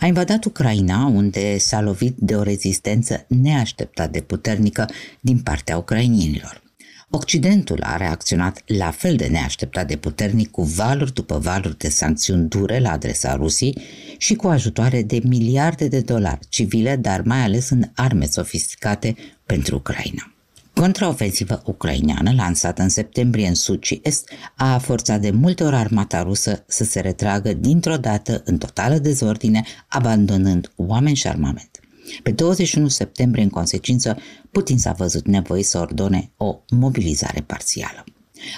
A 0.00 0.06
invadat 0.06 0.44
Ucraina, 0.44 1.06
unde 1.06 1.58
s-a 1.58 1.80
lovit 1.80 2.16
de 2.18 2.36
o 2.36 2.42
rezistență 2.42 3.24
neașteptat 3.28 4.10
de 4.10 4.20
puternică 4.20 4.88
din 5.20 5.38
partea 5.38 5.76
ucrainienilor. 5.76 6.62
Occidentul 7.10 7.82
a 7.82 7.96
reacționat 7.96 8.62
la 8.66 8.90
fel 8.90 9.16
de 9.16 9.26
neașteptat 9.26 9.86
de 9.86 9.96
puternic 9.96 10.50
cu 10.50 10.62
valuri 10.62 11.14
după 11.14 11.38
valuri 11.38 11.78
de 11.78 11.88
sancțiuni 11.88 12.48
dure 12.48 12.78
la 12.78 12.90
adresa 12.90 13.34
Rusiei 13.34 13.78
și 14.18 14.34
cu 14.34 14.46
ajutoare 14.46 15.02
de 15.02 15.20
miliarde 15.24 15.88
de 15.88 16.00
dolari 16.00 16.46
civile, 16.48 16.96
dar 16.96 17.22
mai 17.22 17.40
ales 17.40 17.70
în 17.70 17.90
arme 17.94 18.26
sofisticate 18.26 19.16
pentru 19.44 19.76
Ucraina. 19.76 20.35
Contraofensivă 20.80 21.62
ucraineană, 21.64 22.32
lansată 22.36 22.82
în 22.82 22.88
septembrie 22.88 23.48
în 23.48 23.54
sud 23.54 23.82
și 23.82 24.00
est, 24.02 24.30
a 24.56 24.78
forțat 24.78 25.20
de 25.20 25.30
multe 25.30 25.64
ori 25.64 25.74
armata 25.74 26.22
rusă 26.22 26.64
să 26.66 26.84
se 26.84 27.00
retragă 27.00 27.52
dintr-o 27.52 27.96
dată 27.96 28.42
în 28.44 28.58
totală 28.58 28.98
dezordine, 28.98 29.62
abandonând 29.88 30.72
oameni 30.76 31.16
și 31.16 31.26
armament. 31.26 31.80
Pe 32.22 32.30
21 32.30 32.88
septembrie, 32.88 33.42
în 33.42 33.48
consecință, 33.48 34.18
Putin 34.50 34.78
s-a 34.78 34.92
văzut 34.92 35.26
nevoit 35.26 35.66
să 35.66 35.78
ordone 35.78 36.30
o 36.36 36.58
mobilizare 36.70 37.40
parțială. 37.46 38.04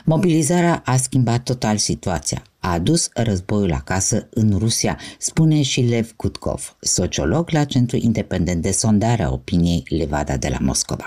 Mobilizarea 0.05 0.83
a 0.85 0.97
schimbat 0.97 1.43
total 1.43 1.77
situația, 1.77 2.43
a 2.59 2.73
adus 2.73 3.09
războiul 3.15 3.73
acasă 3.73 4.29
în 4.31 4.59
Rusia, 4.59 4.99
spune 5.19 5.63
și 5.63 5.81
Lev 5.81 6.13
Kutkov, 6.17 6.77
sociolog 6.81 7.51
la 7.51 7.65
Centrul 7.65 8.03
Independent 8.03 8.63
de 8.63 8.71
Sondare 8.71 9.23
a 9.23 9.31
Opiniei 9.31 9.83
Levada 9.89 10.37
de 10.37 10.49
la 10.49 10.59
Moscova. 10.61 11.07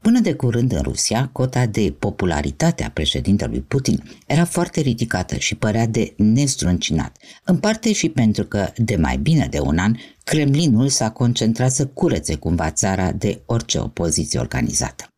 Până 0.00 0.20
de 0.20 0.34
curând 0.34 0.72
în 0.72 0.80
Rusia, 0.82 1.28
cota 1.32 1.66
de 1.66 1.94
popularitate 1.98 2.84
a 2.84 2.90
președintelui 2.90 3.60
Putin 3.60 4.02
era 4.26 4.44
foarte 4.44 4.80
ridicată 4.80 5.36
și 5.36 5.54
părea 5.54 5.86
de 5.86 6.14
nestruncinat, 6.16 7.16
în 7.44 7.58
parte 7.58 7.92
și 7.92 8.08
pentru 8.08 8.44
că, 8.44 8.72
de 8.76 8.96
mai 8.96 9.16
bine 9.16 9.46
de 9.50 9.58
un 9.58 9.78
an, 9.78 9.94
Kremlinul 10.24 10.88
s-a 10.88 11.10
concentrat 11.10 11.72
să 11.72 11.86
curețe 11.86 12.34
cumva 12.34 12.70
țara 12.70 13.12
de 13.12 13.42
orice 13.46 13.78
opoziție 13.78 14.38
organizată. 14.38 15.11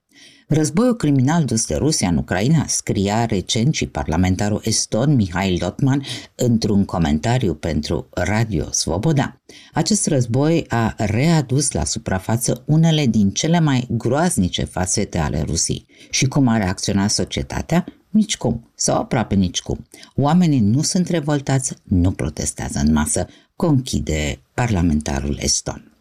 Războiul 0.49 0.97
criminal 0.97 1.45
dus 1.45 1.67
de 1.67 1.75
Rusia 1.75 2.09
în 2.09 2.17
Ucraina, 2.17 2.67
scria 2.67 3.25
recent 3.25 3.75
și 3.75 3.87
parlamentarul 3.87 4.61
eston 4.65 5.15
Mihail 5.15 5.59
Lotman 5.61 6.03
într-un 6.35 6.85
comentariu 6.85 7.55
pentru 7.55 8.09
Radio 8.11 8.71
Svoboda. 8.71 9.41
Acest 9.73 10.07
război 10.07 10.65
a 10.69 10.95
readus 10.97 11.73
la 11.73 11.85
suprafață 11.85 12.63
unele 12.67 13.07
din 13.07 13.31
cele 13.31 13.61
mai 13.61 13.87
groaznice 13.91 14.65
fațete 14.65 15.19
ale 15.19 15.43
Rusiei. 15.43 15.87
Și 16.11 16.27
cum 16.27 16.49
a 16.49 16.57
reacționat 16.57 17.11
societatea? 17.11 17.85
Nici 18.11 18.37
cum, 18.37 18.71
sau 18.75 18.99
aproape 18.99 19.35
nici 19.35 19.61
cum. 19.61 19.87
Oamenii 20.17 20.61
nu 20.61 20.83
sunt 20.83 21.09
revoltați, 21.09 21.75
nu 21.83 22.11
protestează 22.11 22.79
în 22.79 22.93
masă, 22.93 23.27
conchide 23.57 24.41
parlamentarul 24.55 25.39
eston. 25.41 25.94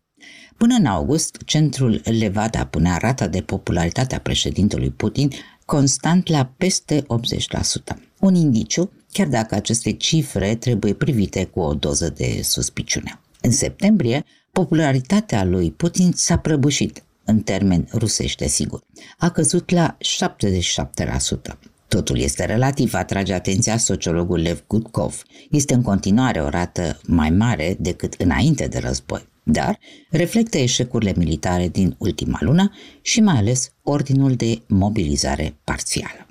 Până 0.64 0.76
în 0.76 0.86
august, 0.86 1.38
centrul 1.46 2.02
Levada 2.04 2.66
punea 2.66 2.98
rata 2.98 3.28
de 3.28 3.42
popularitate 3.42 4.16
a 4.16 4.20
președintelui 4.20 4.90
Putin 4.90 5.30
constant 5.66 6.28
la 6.28 6.52
peste 6.58 7.02
80%. 7.02 7.06
Un 8.20 8.36
indiciu, 8.36 8.92
chiar 9.12 9.28
dacă 9.28 9.56
aceste 9.56 9.92
cifre 9.92 10.56
trebuie 10.56 10.94
privite 10.94 11.46
cu 11.46 11.60
o 11.60 11.74
doză 11.74 12.10
de 12.10 12.40
suspiciune. 12.44 13.20
În 13.42 13.52
septembrie, 13.52 14.24
popularitatea 14.52 15.44
lui 15.44 15.72
Putin 15.72 16.12
s-a 16.16 16.38
prăbușit, 16.38 17.04
în 17.24 17.40
termeni 17.40 17.88
rusește 17.94 18.48
sigur. 18.48 18.82
A 19.18 19.30
căzut 19.30 19.70
la 19.70 19.98
77%. 19.98 21.58
Totul 21.88 22.18
este 22.18 22.46
relativ, 22.46 22.94
atrage 22.94 23.34
atenția 23.34 23.78
sociologul 23.78 24.40
Lev 24.40 24.64
Gutkov. 24.68 25.24
Este 25.50 25.74
în 25.74 25.82
continuare 25.82 26.42
o 26.42 26.50
rată 26.50 27.00
mai 27.08 27.30
mare 27.30 27.78
decât 27.80 28.14
înainte 28.14 28.68
de 28.68 28.80
război 28.80 29.32
dar 29.44 29.80
reflectă 30.10 30.58
eșecurile 30.58 31.14
militare 31.18 31.68
din 31.68 31.96
ultima 31.98 32.38
lună 32.42 32.72
și 33.02 33.22
mai 33.22 33.38
ales 33.38 33.72
ordinul 33.82 34.34
de 34.34 34.62
mobilizare 34.68 35.60
parțială. 35.64 36.28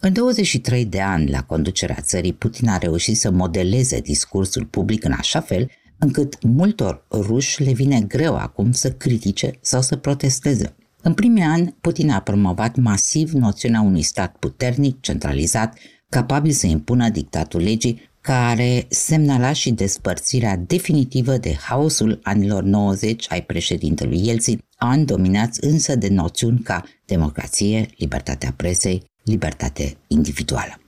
În 0.00 0.12
23 0.12 0.84
de 0.84 1.00
ani 1.00 1.30
la 1.30 1.42
conducerea 1.42 1.98
țării, 2.00 2.32
Putin 2.32 2.68
a 2.68 2.78
reușit 2.78 3.16
să 3.16 3.30
modeleze 3.30 4.00
discursul 4.00 4.64
public 4.64 5.04
în 5.04 5.12
așa 5.12 5.40
fel 5.40 5.70
încât 5.98 6.42
multor 6.42 7.06
ruși 7.10 7.62
le 7.62 7.72
vine 7.72 8.00
greu 8.00 8.36
acum 8.36 8.72
să 8.72 8.92
critique 8.92 9.58
sau 9.60 9.82
să 9.82 9.96
protesteze. 9.96 10.76
În 11.02 11.14
primii 11.14 11.42
ani, 11.42 11.76
Putin 11.80 12.10
a 12.10 12.20
promovat 12.20 12.76
masiv 12.76 13.32
noțiunea 13.32 13.80
unui 13.80 14.02
stat 14.02 14.36
puternic, 14.36 15.00
centralizat, 15.00 15.78
capabil 16.08 16.52
să 16.52 16.66
impună 16.66 17.08
dictatul 17.08 17.60
legii 17.60 18.10
care 18.24 18.86
semnala 18.88 19.52
și 19.52 19.70
despărțirea 19.70 20.56
definitivă 20.56 21.36
de 21.36 21.54
haosul 21.54 22.20
anilor 22.22 22.62
90 22.62 23.26
ai 23.28 23.42
președintelui 23.42 24.26
Yeltsin, 24.26 24.58
ani 24.76 25.06
dominați 25.06 25.64
însă 25.64 25.96
de 25.96 26.08
noțiuni 26.08 26.58
ca 26.58 26.84
democrație, 27.04 27.86
libertatea 27.96 28.54
presei, 28.56 29.02
libertate 29.24 29.96
individuală. 30.06 30.80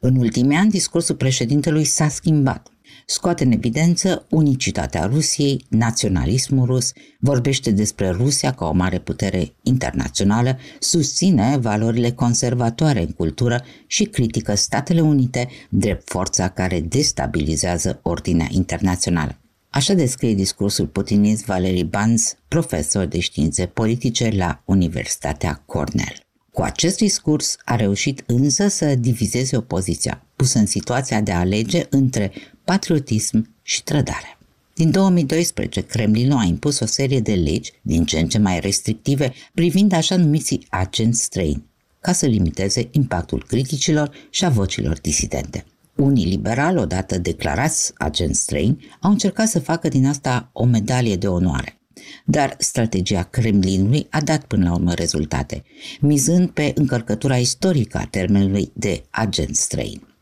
În 0.00 0.16
ultimii 0.16 0.56
ani, 0.56 0.70
discursul 0.70 1.14
președintelui 1.14 1.84
s-a 1.84 2.08
schimbat 2.08 2.68
scoate 3.08 3.44
în 3.44 3.52
evidență 3.52 4.26
unicitatea 4.30 5.04
Rusiei, 5.04 5.64
naționalismul 5.68 6.66
rus, 6.66 6.92
vorbește 7.20 7.70
despre 7.70 8.10
Rusia 8.10 8.52
ca 8.52 8.66
o 8.66 8.72
mare 8.72 8.98
putere 8.98 9.54
internațională, 9.62 10.58
susține 10.78 11.56
valorile 11.56 12.10
conservatoare 12.10 13.00
în 13.00 13.12
cultură 13.12 13.64
și 13.86 14.04
critică 14.04 14.54
Statele 14.54 15.00
Unite 15.00 15.48
drept 15.68 16.08
forța 16.08 16.48
care 16.48 16.80
destabilizează 16.80 18.00
ordinea 18.02 18.46
internațională. 18.50 19.38
Așa 19.70 19.94
descrie 19.94 20.34
discursul 20.34 20.86
putinist 20.86 21.44
Valery 21.44 21.84
Banz, 21.84 22.34
profesor 22.48 23.04
de 23.04 23.20
științe 23.20 23.66
politice 23.66 24.30
la 24.36 24.62
Universitatea 24.64 25.62
Cornell. 25.66 26.24
Cu 26.52 26.62
acest 26.62 26.96
discurs 26.96 27.56
a 27.64 27.76
reușit 27.76 28.22
însă 28.26 28.68
să 28.68 28.94
divizeze 28.94 29.56
opoziția, 29.56 30.26
pusă 30.36 30.58
în 30.58 30.66
situația 30.66 31.20
de 31.20 31.32
a 31.32 31.38
alege 31.38 31.86
între 31.90 32.32
patriotism 32.66 33.54
și 33.62 33.82
trădare. 33.82 34.38
Din 34.74 34.90
2012, 34.90 35.80
Kremlinul 35.80 36.38
a 36.38 36.44
impus 36.44 36.80
o 36.80 36.86
serie 36.86 37.20
de 37.20 37.34
legi, 37.34 37.72
din 37.82 38.04
ce 38.04 38.18
în 38.18 38.28
ce 38.28 38.38
mai 38.38 38.60
restrictive, 38.60 39.32
privind 39.54 39.92
așa 39.92 40.16
numiții 40.16 40.66
agenți 40.70 41.22
străini, 41.22 41.64
ca 42.00 42.12
să 42.12 42.26
limiteze 42.26 42.88
impactul 42.90 43.44
criticilor 43.48 44.10
și 44.30 44.44
a 44.44 44.48
vocilor 44.48 45.00
disidente. 45.00 45.64
Unii 45.96 46.26
liberali, 46.26 46.78
odată 46.78 47.18
declarați 47.18 47.92
agenți 47.94 48.40
străini, 48.40 48.86
au 49.00 49.10
încercat 49.10 49.48
să 49.48 49.58
facă 49.58 49.88
din 49.88 50.06
asta 50.06 50.50
o 50.52 50.64
medalie 50.64 51.16
de 51.16 51.28
onoare. 51.28 51.80
Dar 52.24 52.56
strategia 52.58 53.22
Kremlinului 53.22 54.06
a 54.10 54.20
dat 54.20 54.44
până 54.44 54.64
la 54.64 54.74
urmă 54.74 54.92
rezultate, 54.92 55.62
mizând 56.00 56.50
pe 56.50 56.72
încărcătura 56.74 57.36
istorică 57.36 57.98
a 57.98 58.06
termenului 58.10 58.70
de 58.74 59.02
agent 59.10 59.56
străin. 59.56 60.15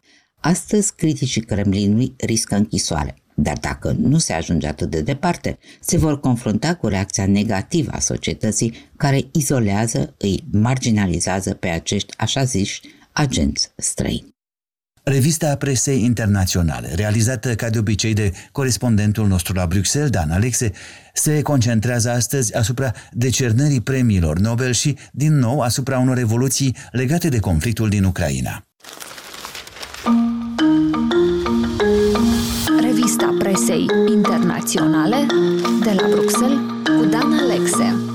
Astăzi, 0.47 0.93
criticii 0.95 1.41
Kremlinului 1.41 2.15
riscă 2.17 2.55
închisoare, 2.55 3.15
dar 3.35 3.59
dacă 3.61 3.97
nu 3.99 4.19
se 4.19 4.33
ajunge 4.33 4.67
atât 4.67 4.91
de 4.91 5.01
departe, 5.01 5.59
se 5.81 5.97
vor 5.97 6.21
confrunta 6.21 6.75
cu 6.75 6.89
reacția 6.89 7.27
negativă 7.27 7.91
a 7.91 7.99
societății 7.99 8.75
care 8.97 9.21
izolează, 9.33 10.15
îi 10.19 10.45
marginalizează 10.51 11.55
pe 11.55 11.69
acești 11.69 12.15
așa 12.17 12.45
ziși 12.45 12.81
agenți 13.13 13.71
străini. 13.77 14.35
Revista 15.03 15.57
presei 15.57 16.03
internaționale, 16.03 16.95
realizată 16.95 17.55
ca 17.55 17.71
de 17.71 17.79
obicei 17.79 18.13
de 18.13 18.33
corespondentul 18.53 19.27
nostru 19.27 19.55
la 19.55 19.67
Bruxelles, 19.67 20.11
Dan 20.11 20.31
Alexe, 20.31 20.73
se 21.15 21.43
concentrează 21.43 22.11
astăzi 22.11 22.57
asupra 22.57 22.93
decernării 23.13 23.81
premiilor 23.81 24.39
Nobel 24.39 24.73
și, 24.73 24.97
din 25.13 25.39
nou, 25.39 25.61
asupra 25.61 25.99
unor 25.99 26.19
evoluții 26.19 26.77
legate 26.91 27.29
de 27.29 27.39
conflictul 27.39 27.89
din 27.89 28.05
Ucraina. 28.05 28.67
Revista 32.95 33.35
presei 33.39 33.87
internaționale 34.09 35.27
de 35.83 35.93
la 36.01 36.09
Bruxelles 36.09 36.59
cu 36.85 37.05
Dan 37.05 37.33
Alexe. 37.33 38.14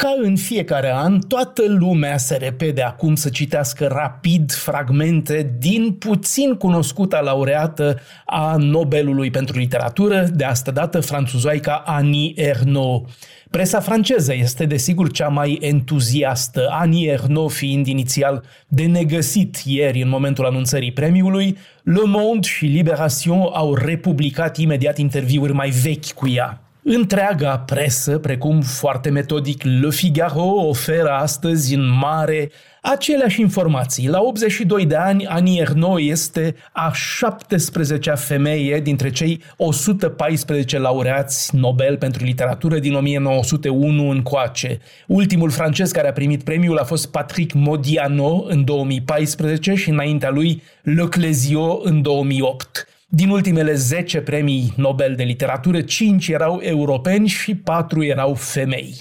Ca 0.00 0.14
în 0.22 0.36
fiecare 0.36 0.92
an, 0.94 1.18
toată 1.18 1.62
lumea 1.66 2.16
se 2.16 2.36
repede 2.36 2.82
acum 2.82 3.14
să 3.14 3.28
citească 3.28 3.86
rapid 3.86 4.52
fragmente 4.52 5.54
din 5.58 5.92
puțin 5.92 6.54
cunoscuta 6.54 7.20
laureată 7.20 7.98
a 8.24 8.56
Nobelului 8.56 9.30
pentru 9.30 9.58
literatură, 9.58 10.28
de 10.34 10.44
asta 10.44 10.70
dată 10.70 11.00
franțuzoica 11.00 11.82
Annie 11.86 12.32
Ernaux. 12.34 13.10
Presa 13.50 13.80
franceză 13.80 14.34
este 14.34 14.64
desigur 14.64 15.10
cea 15.10 15.28
mai 15.28 15.58
entuziastă, 15.60 16.68
Annie 16.70 17.10
Ernaux 17.10 17.54
fiind 17.54 17.86
inițial 17.86 18.44
de 18.68 18.84
negăsit 18.84 19.56
ieri 19.64 20.02
în 20.02 20.08
momentul 20.08 20.46
anunțării 20.46 20.92
premiului, 20.92 21.56
Le 21.82 22.04
Monde 22.04 22.46
și 22.46 22.64
Libération 22.66 23.48
au 23.52 23.74
republicat 23.74 24.56
imediat 24.56 24.98
interviuri 24.98 25.52
mai 25.52 25.70
vechi 25.70 26.10
cu 26.10 26.28
ea. 26.28 26.60
Întreaga 26.82 27.58
presă, 27.58 28.18
precum 28.18 28.60
foarte 28.60 29.10
metodic 29.10 29.62
Le 29.62 29.90
Figaro, 29.90 30.66
oferă 30.68 31.10
astăzi 31.10 31.74
în 31.74 31.98
mare 31.98 32.50
aceleași 32.82 33.40
informații. 33.40 34.08
La 34.08 34.20
82 34.20 34.86
de 34.86 34.96
ani, 34.96 35.26
Annie 35.26 35.60
Ernaux 35.60 36.00
este 36.00 36.54
a 36.72 36.90
17-a 36.90 38.14
femeie 38.14 38.80
dintre 38.80 39.10
cei 39.10 39.42
114 39.56 40.78
laureați 40.78 41.56
Nobel 41.56 41.96
pentru 41.96 42.24
literatură 42.24 42.78
din 42.78 42.94
1901 42.94 44.08
încoace. 44.08 44.78
Ultimul 45.06 45.50
francez 45.50 45.90
care 45.90 46.08
a 46.08 46.12
primit 46.12 46.42
premiul 46.42 46.78
a 46.78 46.84
fost 46.84 47.10
Patrick 47.10 47.54
Modiano 47.54 48.44
în 48.48 48.64
2014 48.64 49.74
și 49.74 49.90
înaintea 49.90 50.30
lui 50.30 50.62
Le 50.82 51.08
Clésio 51.08 51.80
în 51.82 52.02
2008. 52.02 52.89
Din 53.12 53.28
ultimele 53.28 53.74
10 53.74 54.20
premii 54.20 54.72
Nobel 54.76 55.14
de 55.14 55.22
literatură, 55.22 55.80
5 55.80 56.28
erau 56.28 56.60
europeni 56.62 57.28
și 57.28 57.54
4 57.54 58.04
erau 58.04 58.34
femei. 58.34 58.94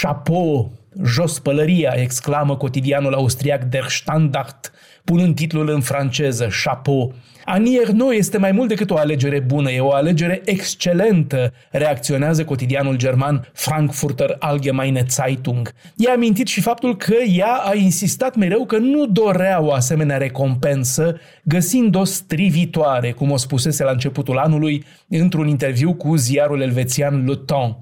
Chapeau, 0.00 0.72
jos 1.04 1.38
pălăria, 1.38 1.92
exclamă 1.96 2.56
cotidianul 2.56 3.14
austriac 3.14 3.64
Der 3.64 3.84
Standard, 3.88 4.72
punând 5.04 5.34
titlul 5.34 5.68
în 5.68 5.80
franceză, 5.80 6.48
Chapeau. 6.64 7.14
Annie 7.44 7.80
Ernaux 7.80 8.14
este 8.16 8.38
mai 8.38 8.52
mult 8.52 8.68
decât 8.68 8.90
o 8.90 8.96
alegere 8.96 9.40
bună, 9.40 9.70
e 9.70 9.80
o 9.80 9.92
alegere 9.92 10.42
excelentă, 10.44 11.52
reacționează 11.70 12.44
cotidianul 12.44 12.96
german 12.96 13.48
Frankfurter 13.52 14.36
Allgemeine 14.38 15.04
Zeitung. 15.08 15.72
I-a 15.96 16.12
amintit 16.12 16.46
și 16.46 16.60
faptul 16.60 16.96
că 16.96 17.14
ea 17.36 17.52
a 17.52 17.74
insistat 17.74 18.36
mereu 18.36 18.64
că 18.66 18.78
nu 18.78 19.06
dorea 19.06 19.62
o 19.62 19.72
asemenea 19.72 20.16
recompensă, 20.16 21.20
găsind-o 21.42 22.04
strivitoare, 22.04 23.12
cum 23.12 23.30
o 23.30 23.36
spusese 23.36 23.84
la 23.84 23.90
începutul 23.90 24.38
anului 24.38 24.84
într-un 25.08 25.48
interviu 25.48 25.94
cu 25.94 26.16
ziarul 26.16 26.60
elvețian 26.60 27.24
Le 27.24 27.34
Temps. 27.36 27.76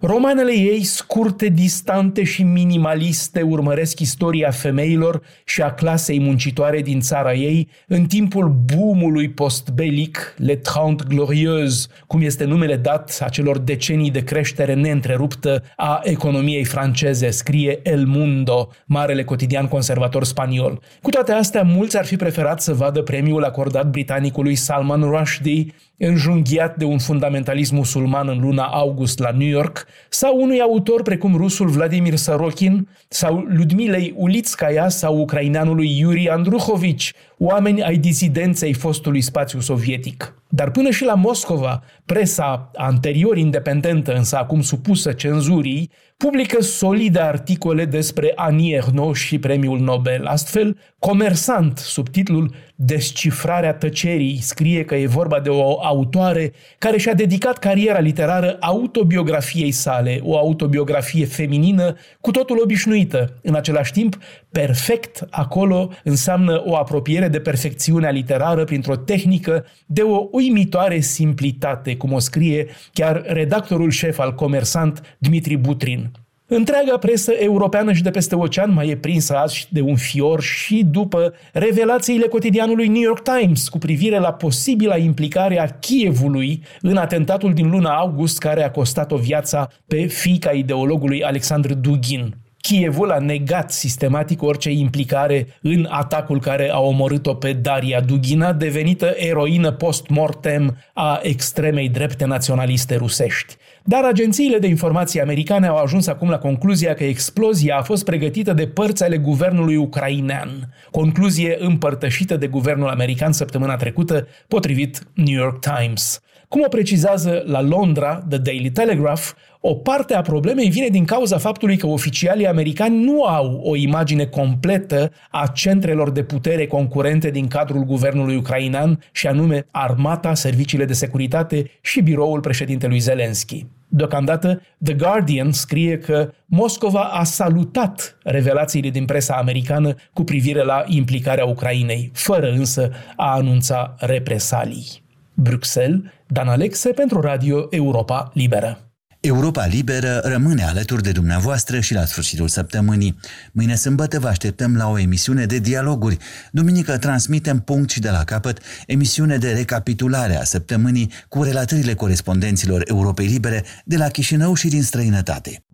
Romanele 0.00 0.52
ei, 0.52 0.82
scurte, 0.82 1.48
distante 1.48 2.24
și 2.24 2.42
minimaliste, 2.42 3.42
urmăresc 3.42 4.00
istoria 4.00 4.50
femeilor 4.50 5.22
și 5.44 5.62
a 5.62 5.74
clasei 5.74 6.20
muncitoare 6.20 6.80
din 6.80 7.00
țara 7.00 7.34
ei 7.34 7.68
în 7.86 8.04
timpul 8.04 8.56
boomului 8.74 9.28
postbelic, 9.28 10.34
Le 10.36 10.56
Trente 10.56 11.04
Glorieuses, 11.08 11.88
cum 12.06 12.22
este 12.22 12.44
numele 12.44 12.76
dat 12.76 13.18
acelor 13.20 13.58
decenii 13.58 14.10
de 14.10 14.24
creștere 14.24 14.74
neîntreruptă 14.74 15.62
a 15.76 16.00
economiei 16.04 16.64
franceze, 16.64 17.30
scrie 17.30 17.80
El 17.82 18.06
Mundo, 18.06 18.70
marele 18.86 19.24
cotidian 19.24 19.68
conservator 19.68 20.24
spaniol. 20.24 20.80
Cu 21.02 21.10
toate 21.10 21.32
astea, 21.32 21.62
mulți 21.62 21.98
ar 21.98 22.04
fi 22.04 22.16
preferat 22.16 22.60
să 22.60 22.74
vadă 22.74 23.02
premiul 23.02 23.44
acordat 23.44 23.90
britanicului 23.90 24.54
Salman 24.54 25.02
Rushdie, 25.02 25.66
înjunghiat 25.98 26.76
de 26.76 26.84
un 26.84 26.98
fundamentalist 26.98 27.72
musulman 27.72 28.28
în 28.28 28.40
luna 28.40 28.64
august 28.64 29.18
la 29.18 29.30
New 29.30 29.48
York, 29.48 29.86
sau 30.08 30.40
unui 30.40 30.60
autor 30.60 31.02
precum 31.02 31.36
rusul 31.36 31.68
Vladimir 31.68 32.16
Sorokin 32.16 32.88
sau 33.08 33.36
Ludmilei 33.48 34.14
Ulitskaya 34.16 34.88
sau 34.88 35.20
ucraineanului 35.20 35.98
Yuri 35.98 36.28
Andruhovici, 36.28 37.12
oameni 37.38 37.82
ai 37.82 37.96
disidenței 37.96 38.72
fostului 38.72 39.20
spațiu 39.20 39.60
sovietic. 39.60 40.34
Dar 40.48 40.70
până 40.70 40.90
și 40.90 41.04
la 41.04 41.14
Moscova, 41.14 41.82
presa 42.04 42.70
anterior 42.74 43.36
independentă, 43.36 44.14
însă 44.14 44.36
acum 44.36 44.60
supusă 44.60 45.12
cenzurii, 45.12 45.90
publică 46.16 46.62
solide 46.62 47.20
articole 47.20 47.84
despre 47.84 48.32
Annie 48.34 48.74
Ernaux 48.74 49.18
și 49.18 49.38
premiul 49.38 49.78
Nobel. 49.78 50.26
Astfel, 50.26 50.78
Comersant, 50.98 51.78
sub 51.78 52.08
titlul 52.08 52.54
Descifrarea 52.74 53.74
tăcerii, 53.74 54.38
scrie 54.42 54.84
că 54.84 54.94
e 54.94 55.06
vorba 55.06 55.40
de 55.40 55.48
o 55.48 55.84
autoare 55.84 56.52
care 56.78 56.98
și-a 56.98 57.14
dedicat 57.14 57.58
cariera 57.58 57.98
literară 57.98 58.56
autobiografiei 58.60 59.70
sale, 59.70 60.20
o 60.22 60.36
autobiografie 60.36 61.24
feminină 61.24 61.96
cu 62.20 62.30
totul 62.30 62.60
obișnuită. 62.62 63.38
În 63.42 63.54
același 63.54 63.92
timp, 63.92 64.18
perfect 64.56 65.26
acolo 65.30 65.90
înseamnă 66.04 66.62
o 66.64 66.76
apropiere 66.76 67.28
de 67.28 67.40
perfecțiunea 67.40 68.10
literară 68.10 68.64
printr-o 68.64 68.96
tehnică 68.96 69.64
de 69.86 70.02
o 70.02 70.28
uimitoare 70.30 71.00
simplitate, 71.00 71.96
cum 71.96 72.12
o 72.12 72.18
scrie 72.18 72.66
chiar 72.92 73.22
redactorul 73.26 73.90
șef 73.90 74.18
al 74.18 74.34
Comersant, 74.34 75.16
Dmitri 75.18 75.56
Butrin. 75.56 76.10
Întreaga 76.46 76.96
presă 76.96 77.32
europeană 77.32 77.92
și 77.92 78.02
de 78.02 78.10
peste 78.10 78.34
ocean 78.34 78.72
mai 78.72 78.88
e 78.88 78.96
prinsă 78.96 79.36
azi 79.36 79.68
de 79.70 79.80
un 79.80 79.96
fior 79.96 80.40
și 80.42 80.84
după 80.90 81.34
revelațiile 81.52 82.26
cotidianului 82.26 82.88
New 82.88 83.02
York 83.02 83.22
Times 83.22 83.68
cu 83.68 83.78
privire 83.78 84.18
la 84.18 84.32
posibila 84.32 84.96
implicare 84.96 85.60
a 85.60 85.66
Kievului 85.66 86.62
în 86.80 86.96
atentatul 86.96 87.52
din 87.52 87.70
luna 87.70 87.96
august 87.96 88.38
care 88.38 88.64
a 88.64 88.70
costat-o 88.70 89.16
viața 89.16 89.70
pe 89.86 90.06
fica 90.06 90.50
ideologului 90.50 91.24
Alexandru 91.24 91.74
Dugin. 91.74 92.45
Kievul 92.66 93.10
a 93.10 93.18
negat 93.18 93.72
sistematic 93.72 94.42
orice 94.42 94.70
implicare 94.70 95.46
în 95.62 95.86
atacul 95.90 96.40
care 96.40 96.70
a 96.70 96.78
omorât-o 96.80 97.34
pe 97.34 97.52
Daria 97.52 98.00
Dugina, 98.00 98.52
devenită 98.52 99.14
eroină 99.16 99.70
post-mortem 99.70 100.76
a 100.92 101.20
extremei 101.22 101.88
drepte 101.88 102.24
naționaliste 102.24 102.96
rusești. 102.96 103.54
Dar 103.84 104.04
agențiile 104.04 104.58
de 104.58 104.66
informații 104.66 105.20
americane 105.20 105.66
au 105.66 105.76
ajuns 105.76 106.06
acum 106.06 106.28
la 106.28 106.38
concluzia 106.38 106.94
că 106.94 107.04
explozia 107.04 107.76
a 107.76 107.82
fost 107.82 108.04
pregătită 108.04 108.52
de 108.52 108.66
părți 108.66 109.04
ale 109.04 109.18
guvernului 109.18 109.76
ucrainean, 109.76 110.74
concluzie 110.90 111.56
împărtășită 111.58 112.36
de 112.36 112.46
guvernul 112.46 112.88
american 112.88 113.32
săptămâna 113.32 113.76
trecută, 113.76 114.26
potrivit 114.48 115.02
New 115.14 115.40
York 115.40 115.58
Times. 115.60 116.20
Cum 116.48 116.62
o 116.64 116.68
precizează 116.68 117.42
la 117.46 117.60
Londra 117.60 118.22
The 118.28 118.38
Daily 118.38 118.70
Telegraph, 118.70 119.22
o 119.60 119.74
parte 119.74 120.14
a 120.14 120.20
problemei 120.20 120.68
vine 120.68 120.88
din 120.88 121.04
cauza 121.04 121.38
faptului 121.38 121.76
că 121.76 121.86
oficialii 121.86 122.46
americani 122.46 123.04
nu 123.04 123.24
au 123.24 123.60
o 123.64 123.76
imagine 123.76 124.24
completă 124.24 125.12
a 125.30 125.46
centrelor 125.46 126.10
de 126.10 126.22
putere 126.22 126.66
concurente 126.66 127.30
din 127.30 127.48
cadrul 127.48 127.84
guvernului 127.84 128.36
ucrainean, 128.36 129.00
și 129.12 129.26
anume 129.26 129.66
armata, 129.70 130.34
serviciile 130.34 130.84
de 130.84 130.92
securitate 130.92 131.70
și 131.80 132.00
biroul 132.00 132.40
președintelui 132.40 132.98
Zelensky. 132.98 133.66
Deocamdată, 133.88 134.62
The 134.84 134.94
Guardian 134.94 135.52
scrie 135.52 135.98
că 135.98 136.30
Moscova 136.46 137.00
a 137.00 137.24
salutat 137.24 138.18
revelațiile 138.22 138.90
din 138.90 139.04
presa 139.04 139.34
americană 139.34 139.94
cu 140.12 140.24
privire 140.24 140.64
la 140.64 140.84
implicarea 140.86 141.44
Ucrainei, 141.44 142.10
fără 142.14 142.50
însă 142.50 142.90
a 143.16 143.34
anunța 143.34 143.94
represalii. 143.98 145.04
Bruxelles, 145.36 146.00
Dan 146.26 146.48
Alexe 146.48 146.88
pentru 146.88 147.20
Radio 147.20 147.66
Europa 147.70 148.30
Liberă. 148.34 148.80
Europa 149.20 149.66
Liberă 149.66 150.20
rămâne 150.24 150.64
alături 150.64 151.02
de 151.02 151.12
dumneavoastră 151.12 151.80
și 151.80 151.94
la 151.94 152.04
sfârșitul 152.04 152.48
săptămânii. 152.48 153.18
Mâine 153.52 153.74
sâmbătă 153.74 154.18
vă 154.18 154.28
așteptăm 154.28 154.76
la 154.76 154.88
o 154.88 154.98
emisiune 154.98 155.44
de 155.44 155.58
dialoguri. 155.58 156.16
Duminică 156.50 156.98
transmitem 156.98 157.60
punct 157.60 157.90
și 157.90 158.00
de 158.00 158.10
la 158.10 158.24
capăt 158.24 158.58
emisiune 158.86 159.36
de 159.36 159.52
recapitulare 159.52 160.36
a 160.36 160.44
săptămânii 160.44 161.12
cu 161.28 161.42
relatările 161.42 161.94
corespondenților 161.94 162.82
Europei 162.86 163.26
Libere 163.26 163.64
de 163.84 163.96
la 163.96 164.08
Chișinău 164.08 164.54
și 164.54 164.68
din 164.68 164.82
străinătate. 164.82 165.64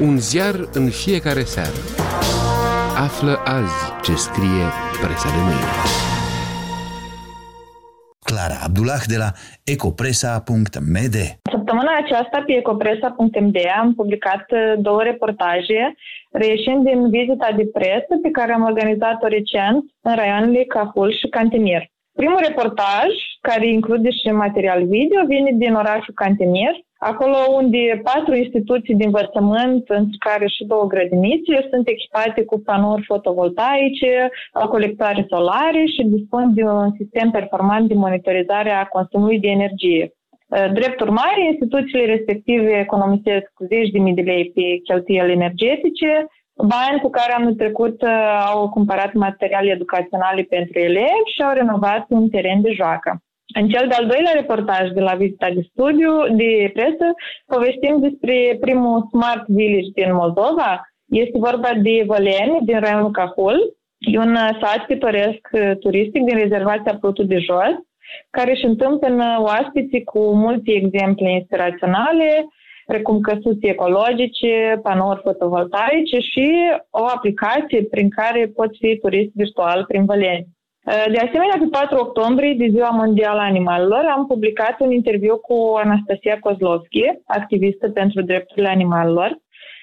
Un 0.00 0.18
ziar 0.18 0.68
în 0.72 0.90
fiecare 0.90 1.44
seară. 1.44 1.78
Află 2.96 3.40
azi 3.44 4.02
ce 4.02 4.14
scrie 4.14 4.64
presa 5.02 5.28
de 5.28 5.40
mâine. 5.42 6.13
Clara 8.34 8.58
Abdullah 8.66 9.02
de 9.12 9.18
la 9.22 9.30
ecopresa.md 9.74 11.16
Săptămâna 11.56 11.92
aceasta 12.02 12.42
pe 12.46 12.52
ecopresa.md 12.52 13.56
am 13.80 13.94
publicat 13.94 14.44
uh, 14.50 14.60
două 14.86 15.02
reportaje 15.02 15.80
reieșind 16.30 16.84
din 16.88 17.00
vizita 17.10 17.48
de 17.56 17.66
presă 17.76 18.12
pe 18.22 18.30
care 18.30 18.52
am 18.52 18.64
organizat-o 18.70 19.26
recent 19.26 19.82
în 20.06 20.14
raioanele 20.14 20.64
Cahul 20.64 21.10
și 21.18 21.26
Cantemir. 21.36 21.82
Primul 22.20 22.40
reportaj, 22.48 23.10
care 23.40 23.66
include 23.68 24.10
și 24.10 24.28
material 24.44 24.80
video, 24.94 25.20
vine 25.26 25.50
din 25.54 25.74
orașul 25.74 26.14
Cantemir, 26.14 26.74
acolo 27.10 27.36
unde 27.60 28.00
patru 28.02 28.34
instituții 28.34 28.94
de 28.94 29.04
învățământ, 29.04 29.88
între 29.88 30.16
care 30.18 30.46
și 30.46 30.64
două 30.64 30.86
grădinițe, 30.86 31.68
sunt 31.70 31.88
echipate 31.88 32.44
cu 32.44 32.56
panouri 32.58 33.04
fotovoltaice, 33.12 34.30
colectoare 34.68 35.26
solare 35.28 35.82
și 35.94 36.02
dispun 36.14 36.54
de 36.54 36.62
un 36.62 36.90
sistem 37.00 37.30
performant 37.30 37.88
de 37.88 37.94
monitorizare 37.94 38.70
a 38.70 38.86
consumului 38.86 39.40
de 39.40 39.48
energie. 39.48 40.12
Drept 40.72 41.00
urmare, 41.00 41.44
instituțiile 41.50 42.04
respective 42.04 42.78
economisesc 42.78 43.46
cu 43.54 43.64
zeci 43.64 43.90
de 43.90 43.98
mii 43.98 44.14
de 44.14 44.20
lei 44.20 44.50
pe 44.54 44.60
cheltuieli 44.84 45.32
energetice, 45.32 46.26
bani 46.56 47.00
cu 47.02 47.10
care 47.10 47.32
anul 47.32 47.54
trecut 47.54 48.02
au 48.52 48.68
cumpărat 48.68 49.12
materiale 49.12 49.70
educaționale 49.70 50.42
pentru 50.42 50.78
elevi 50.78 51.32
și 51.34 51.42
au 51.42 51.54
renovat 51.54 52.04
un 52.08 52.28
teren 52.28 52.60
de 52.60 52.72
joacă. 52.72 53.23
În 53.54 53.68
cel 53.68 53.88
de-al 53.88 54.06
doilea 54.06 54.32
reportaj 54.34 54.90
de 54.90 55.00
la 55.00 55.14
vizita 55.14 55.50
de 55.50 55.66
studiu, 55.70 56.12
de 56.36 56.70
presă, 56.72 57.06
povestim 57.46 58.00
despre 58.00 58.56
primul 58.60 59.06
Smart 59.10 59.44
Village 59.46 59.90
din 59.94 60.14
Moldova. 60.14 60.80
Este 61.08 61.38
vorba 61.38 61.70
de 61.82 62.04
Văleni, 62.06 62.58
din 62.64 62.80
raionul 62.80 63.10
Cahul, 63.10 63.76
e 63.98 64.18
un 64.18 64.36
sat 64.60 64.86
pitoresc 64.86 65.48
turistic 65.80 66.22
din 66.22 66.38
rezervația 66.38 66.98
Plutul 67.00 67.26
de 67.26 67.38
Jos, 67.38 67.74
care 68.30 68.50
își 68.50 68.64
întâmpină 68.64 69.36
oaspeții 69.40 70.04
cu 70.04 70.34
multe 70.34 70.72
exemple 70.72 71.30
inspiraționale, 71.30 72.46
precum 72.86 73.20
căsuți 73.20 73.66
ecologice, 73.66 74.80
panouri 74.82 75.20
fotovoltaice 75.22 76.18
și 76.18 76.50
o 76.90 77.04
aplicație 77.04 77.82
prin 77.82 78.08
care 78.08 78.52
poți 78.54 78.78
fi 78.80 78.98
turist 78.98 79.30
virtual 79.34 79.84
prin 79.88 80.04
Văleni. 80.04 80.53
Uh, 80.84 81.04
de 81.12 81.18
asemenea, 81.18 81.56
pe 81.58 81.66
4 81.70 81.98
octombrie, 81.98 82.54
de 82.58 82.68
Ziua 82.70 82.90
Mondială 82.90 83.40
a 83.40 83.44
Animalelor, 83.44 84.04
am 84.16 84.26
publicat 84.26 84.80
un 84.80 84.90
interviu 84.92 85.36
cu 85.36 85.74
Anastasia 85.84 86.38
Kozlovski, 86.38 87.04
activistă 87.26 87.88
pentru 87.90 88.22
drepturile 88.22 88.68
animalelor. 88.68 89.38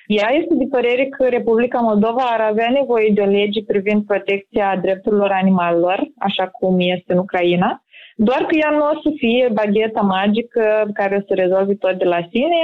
Ea 0.07 0.29
este 0.39 0.53
de 0.53 0.67
părere 0.69 1.05
că 1.05 1.27
Republica 1.27 1.79
Moldova 1.79 2.23
ar 2.23 2.41
avea 2.41 2.69
nevoie 2.69 3.11
de 3.13 3.21
o 3.21 3.25
lege 3.25 3.63
privind 3.67 4.05
protecția 4.05 4.79
drepturilor 4.81 5.31
animalelor, 5.31 5.99
așa 6.17 6.47
cum 6.47 6.79
este 6.79 7.13
în 7.13 7.17
Ucraina, 7.17 7.83
Doar 8.27 8.41
că 8.45 8.55
ea 8.55 8.71
nu 8.77 8.83
o 8.91 8.95
să 9.03 9.09
fie 9.17 9.49
bagheta 9.53 10.01
magică 10.01 10.63
care 10.93 11.15
o 11.15 11.25
să 11.27 11.33
rezolve 11.33 11.73
tot 11.73 11.95
de 11.97 12.05
la 12.13 12.21
sine, 12.31 12.61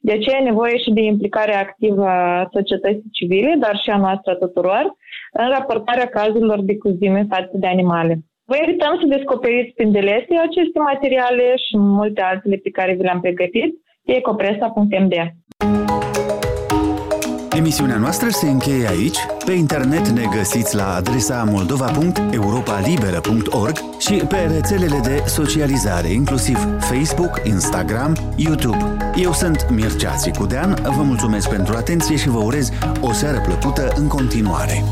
de 0.00 0.12
aceea 0.12 0.38
e 0.38 0.50
nevoie 0.50 0.76
și 0.78 0.90
de 0.90 1.00
implicarea 1.00 1.60
activă 1.60 2.04
a 2.06 2.48
societății 2.52 3.10
civile, 3.12 3.56
dar 3.58 3.80
și 3.82 3.90
a 3.90 3.96
noastră 3.96 4.34
tuturor, 4.34 4.84
în 5.32 5.48
raportarea 5.48 6.06
cazurilor 6.06 6.60
de 6.62 6.76
cuzime 6.76 7.26
față 7.28 7.50
de 7.52 7.66
animale. 7.66 8.14
Vă 8.44 8.56
invităm 8.56 8.98
să 9.00 9.16
descoperiți 9.16 9.74
prin 9.74 9.90
delese 9.92 10.34
aceste 10.48 10.78
materiale 10.78 11.46
și 11.56 11.76
multe 11.78 12.20
altele 12.20 12.56
pe 12.56 12.70
care 12.70 12.94
vi 12.94 13.02
le-am 13.02 13.20
pregătit 13.20 13.70
pe 14.04 14.16
ecopresa.md. 14.16 15.14
Emisiunea 17.60 17.96
noastră 17.96 18.28
se 18.28 18.48
încheie 18.48 18.86
aici. 18.86 19.18
Pe 19.44 19.52
internet 19.52 20.08
ne 20.08 20.24
găsiți 20.36 20.76
la 20.76 20.94
adresa 20.94 21.44
moldova.europalibera.org 21.44 23.76
și 23.98 24.12
pe 24.12 24.36
rețelele 24.36 25.00
de 25.02 25.22
socializare, 25.26 26.08
inclusiv 26.08 26.58
Facebook, 26.78 27.40
Instagram, 27.44 28.16
YouTube. 28.36 28.96
Eu 29.16 29.32
sunt 29.32 29.70
Mircea 29.70 30.16
Țicudean, 30.16 30.78
vă 30.82 31.02
mulțumesc 31.02 31.48
pentru 31.48 31.76
atenție 31.76 32.16
și 32.16 32.28
vă 32.28 32.38
urez 32.38 32.70
o 33.00 33.12
seară 33.12 33.40
plăcută 33.40 33.92
în 33.96 34.06
continuare. 34.06 34.84